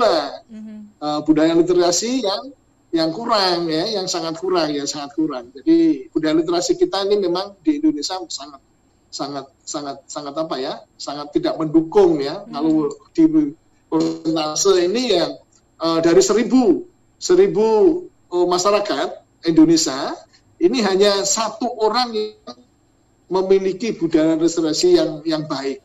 [0.50, 0.78] mm-hmm.
[1.02, 2.42] uh, budaya literasi yang
[2.90, 5.54] yang kurang ya, yang sangat kurang ya, sangat kurang.
[5.54, 8.62] Jadi budaya literasi kita ini memang di Indonesia sangat
[9.10, 12.42] sangat sangat sangat apa ya, sangat tidak mendukung ya.
[12.42, 12.52] Mm-hmm.
[12.54, 12.74] Kalau
[13.14, 13.24] di
[13.90, 15.32] persentase ini yang
[15.82, 16.86] uh, dari seribu
[17.18, 17.66] seribu
[18.30, 19.08] uh, masyarakat
[19.50, 20.14] Indonesia
[20.62, 22.58] ini hanya satu orang yang
[23.30, 25.82] memiliki budaya literasi yang yang baik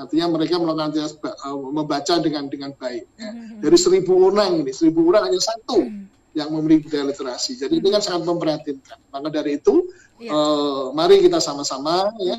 [0.00, 3.04] artinya mereka melakukan uh, membaca dengan dengan baik.
[3.16, 3.30] Ya.
[3.30, 3.58] Mm-hmm.
[3.60, 6.36] Dari seribu orang ini, seribu orang hanya satu mm-hmm.
[6.36, 7.60] yang memiliki budaya literasi.
[7.60, 8.98] Jadi ini kan sangat memperhatinkan.
[9.12, 10.32] Maka dari itu, yeah.
[10.32, 12.38] uh, mari kita sama-sama ya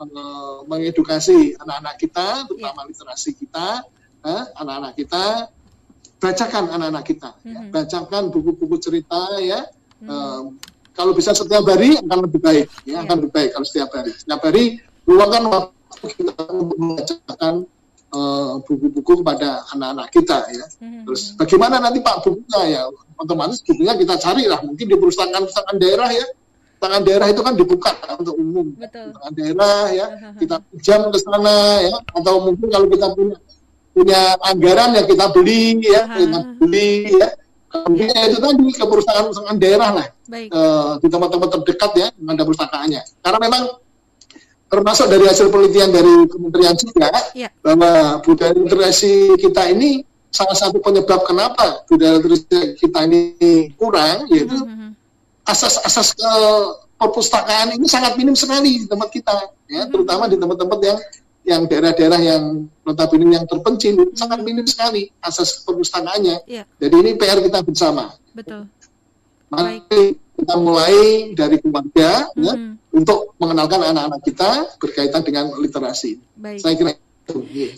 [0.00, 2.88] uh, mengedukasi anak-anak kita, terutama yeah.
[2.92, 3.68] literasi kita,
[4.22, 5.24] uh, anak-anak kita,
[6.20, 7.48] bacakan anak-anak kita, ya.
[7.48, 7.64] mm-hmm.
[7.64, 7.72] ya.
[7.72, 9.64] bacakan buku-buku cerita ya.
[10.00, 10.56] Uh,
[10.96, 13.00] kalau bisa setiap hari akan lebih baik, ya, yeah.
[13.08, 14.12] akan lebih baik kalau setiap hari.
[14.12, 14.64] Setiap hari
[15.08, 17.68] luangkan waktu kita membacakan
[18.14, 20.66] uh, buku-buku kepada anak-anak kita ya.
[20.80, 21.02] Hmm.
[21.06, 22.82] Terus bagaimana nanti Pak bukunya ya?
[23.20, 26.26] Otomatis bukunya kita cari lah mungkin di perusahaan-perusahaan daerah ya.
[26.80, 28.72] Tangan daerah itu kan dibuka untuk umum.
[28.72, 29.12] Betul.
[29.12, 30.06] Tangan daerah ya,
[30.40, 33.36] kita jam ke sana ya atau mungkin kalau kita punya
[33.92, 37.28] punya anggaran ya kita beli ya, kita beli ya.
[37.70, 38.26] Kemudian ya.
[38.26, 40.50] itu tadi ke perusahaan-perusahaan daerah lah, Baik.
[40.50, 43.02] Uh, di tempat-tempat terdekat ya, ada perpustakaannya.
[43.22, 43.62] Karena memang
[44.70, 47.50] termasuk dari hasil penelitian dari kementerian juga ya.
[47.58, 53.20] bahwa budaya literasi kita ini salah satu penyebab kenapa budaya literasi kita ini
[53.74, 54.94] kurang yaitu mm-hmm.
[55.42, 56.32] asas-asas ke
[56.94, 59.34] perpustakaan ini sangat minim sekali di tempat kita
[59.66, 60.98] ya terutama di tempat-tempat yang
[61.40, 66.44] yang daerah-daerah yang notabene yang terpencil sangat minim sekali asas perpustakaannya.
[66.44, 66.68] Yeah.
[66.78, 68.12] Jadi ini PR kita bersama.
[68.36, 68.68] Betul.
[69.50, 70.19] Mari
[70.50, 72.42] kita mulai dari keluarga mm-hmm.
[72.42, 72.54] ya
[72.90, 74.50] untuk mengenalkan anak-anak kita
[74.82, 76.18] berkaitan dengan literasi.
[76.34, 76.58] Baik.
[76.58, 76.92] Saya kira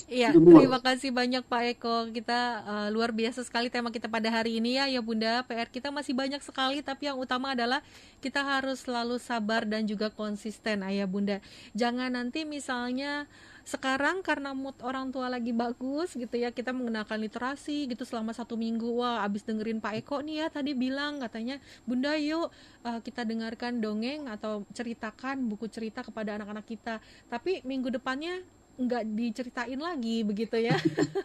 [0.09, 2.09] Iya, terima kasih banyak Pak Eko.
[2.09, 5.45] Kita uh, luar biasa sekali tema kita pada hari ini ya, ya Bunda.
[5.45, 7.85] PR kita masih banyak sekali, tapi yang utama adalah
[8.25, 11.45] kita harus selalu sabar dan juga konsisten, Ayah Bunda.
[11.77, 13.29] Jangan nanti misalnya
[13.63, 18.59] sekarang karena mood orang tua lagi bagus gitu ya kita mengenalkan literasi gitu selama satu
[18.59, 22.51] minggu wah abis dengerin Pak Eko nih ya tadi bilang katanya Bunda yuk
[22.83, 26.99] uh, kita dengarkan dongeng atau ceritakan buku cerita kepada anak-anak kita
[27.31, 28.43] tapi minggu depannya
[28.73, 30.77] nggak diceritain lagi begitu ya.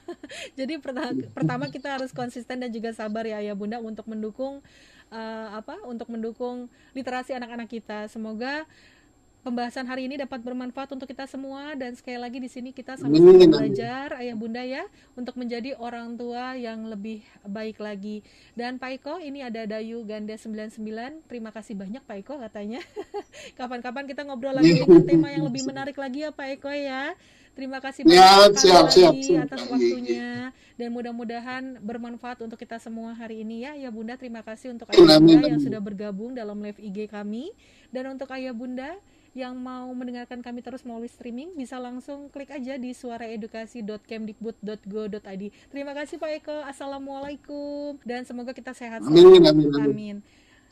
[0.59, 4.59] Jadi pertama, pertama kita harus konsisten dan juga sabar ya ayah bunda untuk mendukung
[5.09, 5.79] uh, apa?
[5.87, 8.11] Untuk mendukung literasi anak-anak kita.
[8.11, 8.67] Semoga
[9.47, 13.47] pembahasan hari ini dapat bermanfaat untuk kita semua dan sekali lagi di sini kita sama-sama
[13.47, 14.83] belajar ayah bunda ya
[15.15, 18.27] untuk menjadi orang tua yang lebih baik lagi.
[18.59, 20.83] Dan Pak Iko ini ada Dayu Ganda 99.
[21.31, 22.83] Terima kasih banyak Pak Iko katanya.
[23.59, 27.15] Kapan-kapan kita ngobrol lagi dengan tema yang lebih menarik lagi ya Pak Eko ya.
[27.55, 33.17] Terima kasih ya, banyak siap, siap, siap, atas waktunya dan mudah-mudahan bermanfaat untuk kita semua
[33.17, 34.13] hari ini ya Ayah Bunda.
[34.13, 37.49] Terima kasih untuk Ayah Bunda yang sudah bergabung dalam live IG kami
[37.89, 38.93] dan untuk Ayah Bunda
[39.37, 45.43] yang mau mendengarkan kami terus melalui streaming bisa langsung klik aja di suaraedukasi.kemdikbud.go.id.
[45.69, 46.65] Terima kasih Pak Eko.
[46.65, 49.05] Assalamualaikum dan semoga kita sehat.
[49.05, 49.69] Amin amin amin.
[49.77, 50.25] amin.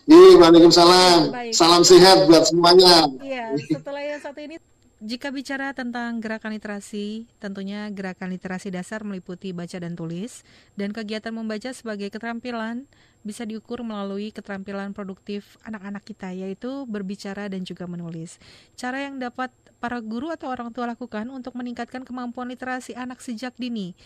[0.06, 1.34] Iya, Waalaikumsalam.
[1.34, 1.54] Baik.
[1.54, 3.10] Salam sehat buat semuanya.
[3.22, 4.58] Iya, setelah yang satu ini
[5.06, 10.42] jika bicara tentang gerakan literasi, tentunya gerakan literasi dasar meliputi baca dan tulis,
[10.80, 12.88] dan kegiatan membaca sebagai keterampilan
[13.26, 18.38] bisa diukur melalui keterampilan produktif anak-anak kita yaitu berbicara dan juga menulis.
[18.78, 19.50] Cara yang dapat
[19.82, 23.98] para guru atau orang tua lakukan untuk meningkatkan kemampuan literasi anak sejak dini.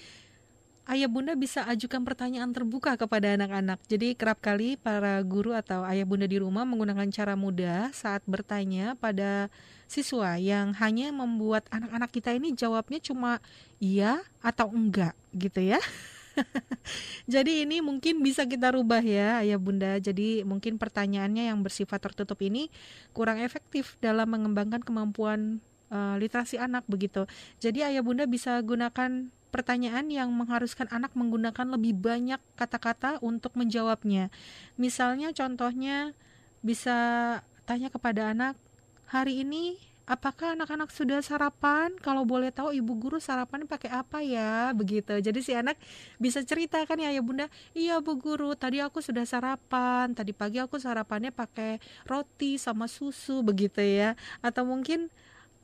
[0.89, 3.77] Ayah bunda bisa ajukan pertanyaan terbuka kepada anak-anak.
[3.85, 8.97] Jadi kerap kali para guru atau ayah bunda di rumah menggunakan cara mudah saat bertanya
[8.97, 9.53] pada
[9.85, 13.37] siswa yang hanya membuat anak-anak kita ini jawabnya cuma
[13.77, 15.77] iya atau enggak gitu ya.
[17.33, 19.97] Jadi ini mungkin bisa kita rubah ya Ayah Bunda.
[19.99, 22.67] Jadi mungkin pertanyaannya yang bersifat tertutup ini
[23.11, 25.59] kurang efektif dalam mengembangkan kemampuan
[25.93, 27.25] uh, literasi anak begitu.
[27.61, 34.29] Jadi Ayah Bunda bisa gunakan pertanyaan yang mengharuskan anak menggunakan lebih banyak kata-kata untuk menjawabnya.
[34.77, 36.13] Misalnya contohnya
[36.61, 36.97] bisa
[37.65, 38.53] tanya kepada anak,
[39.09, 41.93] "Hari ini apakah anak-anak sudah sarapan?
[42.01, 44.73] Kalau boleh tahu ibu guru sarapan pakai apa ya?
[44.73, 45.21] Begitu.
[45.21, 45.77] Jadi si anak
[46.17, 47.45] bisa cerita kan ya ya Bunda,
[47.77, 50.17] "Iya Bu guru, tadi aku sudah sarapan.
[50.17, 51.77] Tadi pagi aku sarapannya pakai
[52.09, 54.17] roti sama susu." Begitu ya.
[54.41, 55.13] Atau mungkin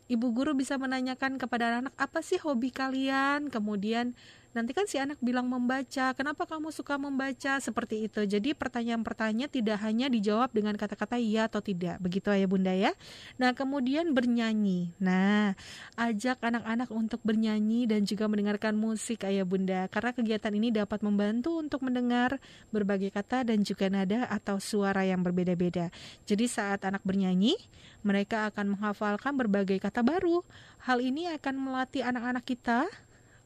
[0.05, 4.13] ibu guru bisa menanyakan kepada anak, "Apa sih hobi kalian?" Kemudian
[4.55, 7.59] nanti kan si anak bilang membaca kenapa kamu suka membaca?
[7.59, 8.23] Seperti itu.
[8.23, 11.99] Jadi pertanyaan-pertanyaan tidak hanya dijawab dengan kata-kata iya atau tidak.
[11.99, 12.95] Begitu ayah bunda ya.
[13.35, 14.95] Nah kemudian bernyanyi.
[15.03, 15.59] Nah
[15.99, 19.91] ajak anak-anak untuk bernyanyi dan juga mendengarkan musik ayah bunda.
[19.91, 22.39] Karena kegiatan ini dapat membantu untuk mendengar
[22.71, 25.91] berbagai kata dan juga nada atau suara yang berbeda-beda.
[26.23, 27.59] Jadi saat anak bernyanyi
[28.07, 30.47] mereka akan menghafalkan berbagai kata baru.
[30.87, 32.87] Hal ini akan melatih anak-anak kita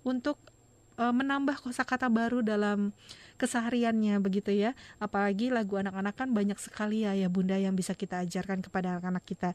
[0.05, 0.37] untuk
[0.99, 2.91] uh, menambah kosakata baru dalam
[3.39, 4.75] kesehariannya begitu ya.
[4.99, 9.23] Apalagi lagu anak-anak kan banyak sekali ya ya Bunda yang bisa kita ajarkan kepada anak-anak
[9.23, 9.49] kita.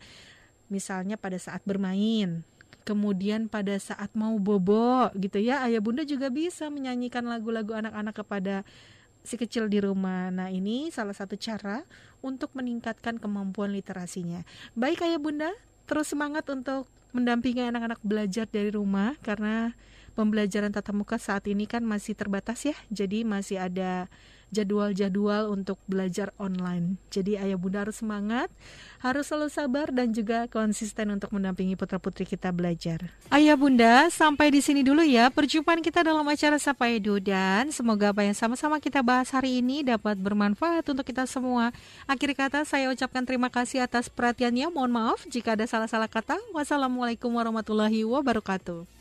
[0.73, 2.41] Misalnya pada saat bermain,
[2.89, 5.61] kemudian pada saat mau bobo gitu ya.
[5.61, 8.65] Ayah Bunda juga bisa menyanyikan lagu-lagu anak-anak kepada
[9.25, 10.33] si kecil di rumah.
[10.33, 11.85] Nah, ini salah satu cara
[12.21, 14.45] untuk meningkatkan kemampuan literasinya.
[14.73, 15.51] Baik Ayah Bunda,
[15.85, 19.73] terus semangat untuk mendampingi anak-anak belajar dari rumah karena
[20.15, 24.07] pembelajaran tatap muka saat ini kan masih terbatas ya, jadi masih ada
[24.55, 26.95] jadwal-jadwal untuk belajar online.
[27.11, 28.47] Jadi ayah bunda harus semangat,
[29.03, 33.11] harus selalu sabar dan juga konsisten untuk mendampingi putra-putri kita belajar.
[33.35, 38.15] Ayah bunda, sampai di sini dulu ya perjumpaan kita dalam acara Sapa Edu dan semoga
[38.15, 41.75] apa yang sama-sama kita bahas hari ini dapat bermanfaat untuk kita semua.
[42.07, 44.71] Akhir kata saya ucapkan terima kasih atas perhatiannya.
[44.71, 46.39] Mohon maaf jika ada salah-salah kata.
[46.55, 48.95] Wassalamualaikum warahmatullahi wabarakatuh.